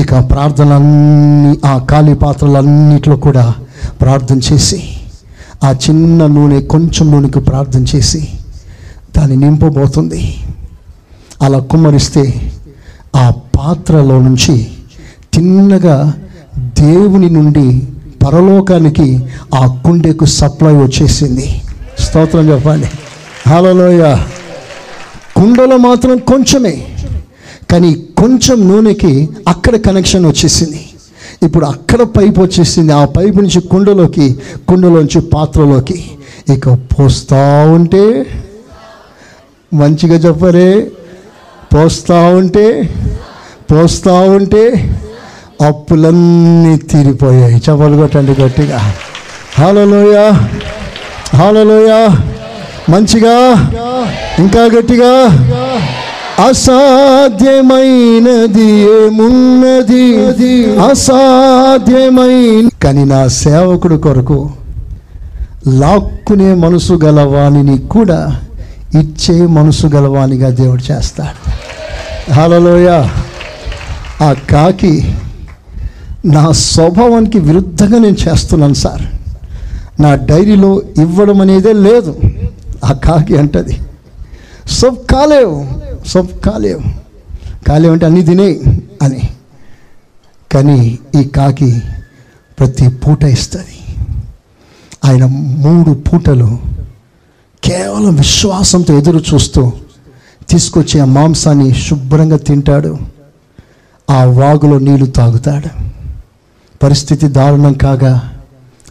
ఇక 0.00 0.30
ప్రార్థనలన్నీ 0.30 1.58
ఆ 1.64 1.86
ఖాళీ 1.90 2.14
పాత్రలన్నిట్లో 2.14 3.16
కూడా 3.16 3.54
ప్రార్థన 4.00 4.40
చేసి 4.52 4.82
ఆ 5.64 5.70
చిన్న 5.72 6.26
నూనె 6.26 6.60
కొంచెం 6.60 7.10
నూనెకి 7.10 7.40
ప్రార్థన 7.40 7.84
చేసి 7.96 8.28
దాన్ని 9.16 9.36
నింపబోతుంది. 9.36 10.36
అలా 11.42 11.58
కుమ్మరిస్తే 11.58 12.52
ఆ 13.16 13.32
పాత్రలో 13.58 14.18
నుంచి 14.22 14.66
తిన్నగా 15.34 16.12
దేవుని 16.58 17.30
నుండి 17.30 17.82
పరలోకానికి 18.26 19.26
ఆ 19.54 19.66
కుండెకు 19.84 20.24
సప్లై 20.24 20.72
వచ్చేసింది. 20.72 21.62
స్తోత్రం 21.98 22.48
చెప్పండి. 22.48 22.88
హలోయ 23.48 24.16
కుండలో 25.36 25.76
మాత్రం 25.76 26.18
కొంచెమే. 26.18 26.74
కానీ 27.70 27.94
కొంచెం 28.18 28.68
నూనెకి 28.68 29.28
అక్కడ 29.48 29.76
కనెక్షన్ 29.76 30.26
వచ్చేసింది. 30.26 30.86
ఇప్పుడు 31.42 31.66
అక్కడ 31.66 32.02
పైప్ 32.02 32.38
వచ్చేసింది. 32.38 32.92
ఆ 32.92 33.04
పైపు 33.04 33.40
నుంచి 33.40 33.60
కుండలోకి 33.60 34.38
కుండలోంచి 34.68 35.20
పాత్రలోకి. 35.20 36.10
ఇక 36.54 36.68
పోస్తా 36.68 37.66
ఉంటే 37.70 38.26
మంచిగా 39.74 40.16
చెప్పరే. 40.16 40.90
పోస్తా 41.74 42.20
ఉంటే 42.28 42.94
పోస్తా 43.72 44.12
ఉంటే 44.12 44.90
అప్పులన్నీ 45.66 46.76
తీరిపోయాయి. 46.76 47.56
చెప్పలు 47.56 47.96
కొట్టండి 47.96 48.40
గట్టిగా. 48.42 48.94
హాలలోయ 49.58 50.30
హాలలోయ. 51.36 52.08
మంచిగా 52.92 53.36
ఇంకా 54.38 54.64
గట్టిగా. 54.64 55.10
అసాధ్యమైనది 56.44 57.40
ఏమున్నది? 58.96 60.04
అసాధ్యమైన 60.90 62.68
కానీ 62.82 63.04
నా 63.04 63.28
సేవకుడు 63.28 63.96
కొరకు 63.96 64.50
లాక్కునే 65.68 66.54
మనసు 66.54 66.94
గలవాణిని 66.94 67.78
కూడా 67.78 68.40
ఇచ్చే 68.94 69.46
మనసు 69.46 69.86
గలవానిగా 69.86 70.48
దేవుడు 70.50 70.92
చేస్తాడు. 70.92 71.40
హలోయ 72.32 72.88
ఆ 74.20 74.32
కాకి 74.50 74.94
నా 76.26 76.52
స్వభావానికి 76.52 77.38
విరుద్ధంగా 77.38 77.98
నేను 77.98 78.16
చేస్తున్నాను 78.28 78.74
సార్. 78.74 79.04
నా 80.02 80.14
డైరీలో 80.14 80.82
ఇవ్వడం 80.98 81.40
అనేదే 81.40 81.72
లేదు. 81.72 82.14
ఆ 82.84 82.92
కాకి 82.92 83.36
అంటది 83.36 83.76
సబ్ 84.68 85.12
కాలేవు 85.12 85.56
సో 86.06 86.22
కాలేవు. 86.22 86.82
కాలేవు 87.64 87.92
అంటే 87.92 88.06
అన్నీ 88.06 88.22
తినే 88.22 88.60
అని. 89.02 89.28
కానీ 90.52 90.98
ఈ 91.20 91.24
కాకి 91.24 91.80
ప్రతి 92.58 92.88
పూట 92.88 93.24
ఇస్తుంది. 93.24 94.02
ఆయన 95.04 95.24
మూడు 95.26 95.94
పూటలు 95.94 96.58
కేవలం 97.64 98.14
విశ్వాసంతో 98.14 98.98
ఎదురు 98.98 99.24
చూస్తూ 99.34 99.72
తీసుకొచ్చి 100.48 101.00
ఆ 101.00 101.04
మాంసాన్ని 101.04 101.74
శుభ్రంగా 101.74 102.36
తింటాడు. 102.36 102.98
ఆ 104.10 104.24
వాగులో 104.24 104.78
నీళ్ళు 104.78 105.06
తాగుతాడు. 105.06 105.90
పరిస్థితి 106.82 107.28
దారుణం 107.28 107.72
కాగా 107.72 108.38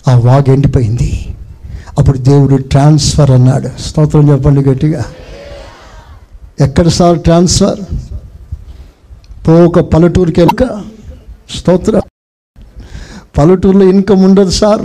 ఆ 0.07 0.15
వాగు 0.15 0.51
ఎండిపోయింది. 0.51 1.35
అప్పుడు 1.99 2.17
దేవుడు 2.17 2.55
ట్రాన్స్ఫర్ 2.55 3.31
అన్నాడు. 3.31 3.81
స్తోత్రం 3.81 4.29
చెప్పండి 4.29 4.61
గట్టిగా. 4.61 5.05
ఎక్కడ 6.59 6.87
సార్ 6.87 7.19
ట్రాన్స్ఫర్? 7.19 7.79
పోక 9.47 9.79
పల్లెటూరుకి 9.79 10.41
వెళ్ళక 10.41 10.81
స్తోత్ర. 11.57 12.01
పల్లెటూరులో 13.37 13.85
ఇన్కమ్ 13.85 14.23
ఉండదు 14.23 14.49
సార్. 14.49 14.81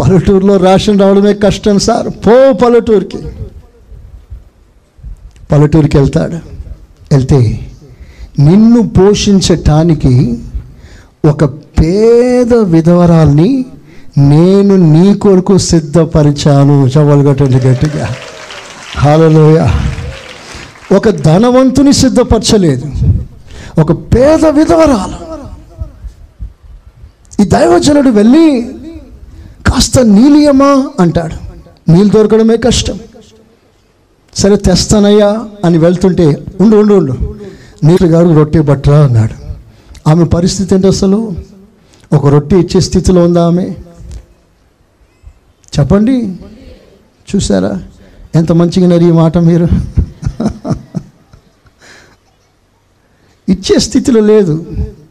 పల్లెటూరులో 0.00 0.56
రేషన్ 0.56 1.00
రావడమే 1.00 1.34
కష్టం 1.34 1.78
సార్. 1.78 2.08
పో 2.08 2.52
పల్లెటూరుకి. 2.52 3.18
పల్లెటూరుకి 5.52 5.98
వెళ్తాడు. 5.98 6.34
వెళ్తే 7.12 7.70
నిన్ను 8.38 8.88
పోషించటానికి 8.88 10.42
ఒక 11.24 11.44
పేద 11.44 12.54
విధవరాల్ని 12.54 13.64
నేను 14.18 14.76
నీ 14.76 15.14
కొరకు 15.14 15.58
సిద్ధపరిచాను. 15.58 16.90
చవలగొట్టండి 16.98 17.56
గట్టిగా. 17.56 18.08
హాలలోయ. 18.96 19.68
ఒక 20.94 21.08
ధనవంతుని 21.08 21.92
సిద్ధపరచలేదు. 21.92 22.92
ఒక 23.80 23.92
పేద 23.92 24.46
విధవరాలు. 24.46 25.32
ఈ 27.42 27.44
దైవజనుడు 27.44 28.08
వెళ్ళి 28.08 28.72
కాస్త 29.66 29.98
నీలియమా 29.98 30.90
అంటాడు. 31.00 31.34
నీళ్ళు 31.90 32.12
దొరకడమే 32.12 32.56
కష్టం. 32.56 32.98
సరే 34.34 34.56
తెస్తానయ్యా 34.56 35.44
అని 35.64 35.78
వెళ్తుంటే 35.78 36.46
ఉండు 36.60 36.76
ఉండు 36.76 36.94
ఉండు. 36.94 37.36
నీళ్ళు 37.84 38.06
గారు 38.06 38.34
రొట్టె 38.34 38.60
బట్టరా 38.60 39.04
అన్నాడు. 39.04 39.34
ఆమె 40.10 40.24
పరిస్థితి 40.24 40.74
ఏంటి 40.74 40.86
అసలు? 40.86 41.34
ఒక 42.12 42.26
రొట్టె 42.26 42.56
ఇచ్చే 42.56 42.80
స్థితిలో 42.80 43.24
ఉందా 43.24 43.46
ఆమె? 43.46 43.74
చెప్పండి. 45.80 46.36
చూసారా 47.34 47.82
ఎంత 48.34 48.52
మంచిగా 48.52 48.96
ఈ 49.08 49.12
మాట 49.12 49.38
మీరు? 49.38 49.66
ఇచ్చే 53.48 53.78
స్థితిలో 53.78 54.20
లేదు 54.20 54.66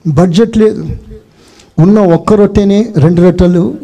బడ్జెట్ 0.07 0.57
లేదు. 0.57 0.83
ఉన్న 1.79 1.99
ఒక్క 1.99 2.33
రొట్టెనే 2.33 2.93
రెండు 2.97 3.21
రొట్టెలు 3.21 3.77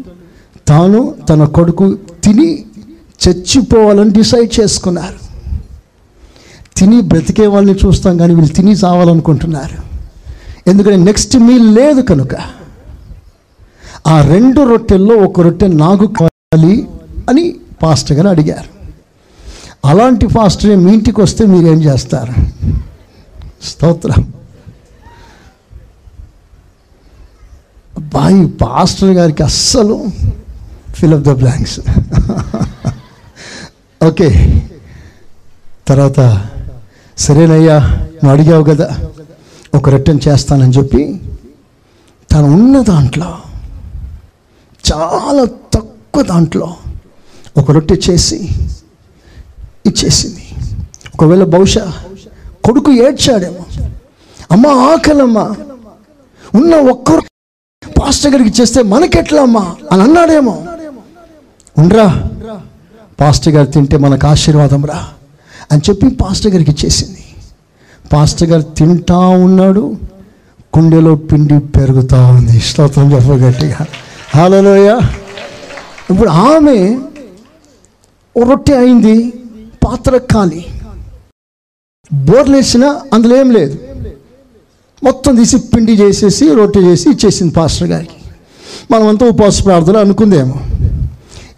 తాను 0.68 1.16
తన 1.30 1.46
కొడుకు 1.46 1.98
తిని 2.24 2.66
చచ్చిపోవాలని 3.24 4.10
డిసైడ్ 4.10 4.60
చేసుకున్నారు. 4.60 5.20
తిని 6.78 7.02
బ్రతికే 7.02 7.48
వాళ్ళని 7.48 7.80
చూస్తాం 7.86 8.18
కానీ 8.18 8.34
వీళ్ళు 8.36 8.54
తిని 8.54 8.72
చావాలనుకుంటున్నారు. 8.72 9.78
ఎందుకంటే 10.70 10.98
నెక్స్ట్ 10.98 11.38
మీల్ 11.38 11.76
లేదు 11.76 12.02
కనుక 12.02 12.36
ఆ 14.08 14.22
రెండు 14.22 14.62
రొట్టెల్లో 14.62 15.16
ఒక 15.16 15.42
రొట్టె 15.42 15.68
నాకు 15.68 16.08
కావాలి 16.08 16.88
అని 17.30 17.56
పాస్టర్ 17.84 18.18
గారు 18.18 18.28
అడిగారు. 18.28 18.77
అలాంటి 19.86 20.28
పాస్టర్ 20.28 20.76
మీ 20.76 20.94
ఇంటికి 20.94 21.22
వస్తే 21.22 21.46
మీరేం 21.46 21.84
చేస్తారు? 21.84 22.34
స్తోత్రం. 23.64 24.34
బాయి 28.00 28.48
పాస్టర్ 28.48 29.10
గారికి 29.10 29.44
అస్సలు 29.44 30.06
ఫిల్ 30.94 31.24
ద 31.24 31.30
బ్లాంక్స్. 31.30 31.80
ఓకే. 34.04 34.30
తర్వాత 35.88 36.48
సరేనయ్యా 37.18 37.80
నువ్వు 38.04 38.30
అడిగావు 38.30 38.64
కదా 38.64 38.98
ఒక 39.76 39.90
రిటర్న్ 39.90 40.20
చేస్తానని 40.28 40.74
చెప్పి 40.74 41.22
తను 42.32 42.44
ఉన్న 42.44 42.82
దాంట్లో 42.82 43.38
చాలా 44.84 45.46
తక్కువ 45.74 46.24
దాంట్లో 46.24 46.76
ఒక 47.58 47.72
రొట్టె 47.72 47.96
చేసి 48.10 48.50
ఇచ్చేసింది. 49.88 50.44
ఒకవేళ 51.14 51.44
బహుశా 51.44 51.86
కొడుకు 52.66 52.92
ఏడ్చాడేమో. 52.92 53.64
అమ్మ 54.52 54.68
ఆకలమ్మా. 54.68 55.46
ఉన్న 56.56 56.76
ఒక్కరు 56.76 57.22
పాస్టర్ 58.00 58.32
గారికి 58.32 58.50
ఇచ్చేస్తే 58.50 58.82
మనకెట్లా 58.94 59.42
అమ్మా 59.42 59.76
అని 59.92 60.02
అన్నాడేమో. 60.02 60.56
ఉండరా 61.78 62.08
పాస్టర్ 63.22 63.54
గారు 63.54 63.68
తింటే 63.72 63.98
మనకు 63.98 64.28
ఆశీర్వాదం 64.28 64.86
రా 64.86 65.00
అని 65.72 65.82
చెప్పి 65.90 66.08
పాస్టర్ 66.10 66.52
గారికి 66.52 66.72
ఇచ్చేసింది. 66.72 67.24
పాస్టర్ 68.14 68.50
గారు 68.50 68.62
తింటా 68.62 69.18
ఉన్నాడు 69.18 69.84
కుండెలో 70.74 71.16
పిండి 71.16 71.60
పెరుగుతూ 71.76 72.18
ఉంది. 72.28 72.60
స్తోత్రం 72.60 73.08
చెప్పగట్టిగా 73.14 73.86
హాలలోయ 74.36 74.90
ఇప్పుడు 76.10 76.30
ఆమె 76.30 76.78
రొట్టె 78.36 78.74
అయింది. 78.78 79.34
పాత్ర 79.86 80.18
ఖాళీ 80.18 80.66
బోర్లేసినా 82.14 83.02
అందులో 83.14 83.38
ఏం 83.38 83.52
లేదు. 83.52 83.80
మొత్తం 85.04 85.36
తీసి 85.36 85.58
పిండి 85.58 85.92
చేసేసి 85.92 86.54
రొట్టె 86.54 86.80
చేసి 86.80 87.10
ఇచ్చేసింది 87.10 87.54
పాస్టర్ 87.54 87.88
గారికి. 87.88 88.18
మనమంతా 88.92 89.26
ఉపవాస 89.26 89.66
ప్రార్థన 89.66 89.98
అనుకుందేమో. 89.98 90.56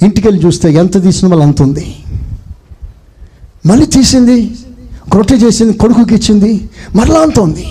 ఇంటికి 0.02 0.28
వెళ్ళి 0.28 0.46
చూస్తే 0.46 0.74
ఎంత 0.74 1.04
తీసిన 1.04 1.28
వాళ్ళు 1.28 1.46
అంత 1.46 1.62
ఉంది. 1.62 1.96
మళ్ళీ 3.66 3.86
తీసింది 3.86 4.52
రొట్టె 5.16 5.36
చేసింది 5.36 5.74
కొడుకుకి 5.74 6.16
ఇచ్చింది 6.16 6.70
మరలా 6.96 7.20
అంత 7.20 7.40
ఉంది. 7.40 7.68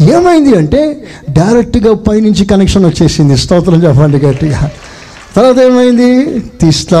ఏమైంది 0.00 0.56
అంటే 0.56 1.08
డైరెక్ట్గా 1.30 1.94
పైనుంచి 1.94 2.44
కనెక్షన్ 2.44 2.86
వచ్చేసింది. 2.86 3.36
స్తోత్రం 3.36 3.82
చెప్పండి 3.82 4.18
గట్టిగా. 4.18 4.70
తర్వాత 5.36 5.58
ఏమైంది? 5.58 6.40
తీస్తా 6.40 7.00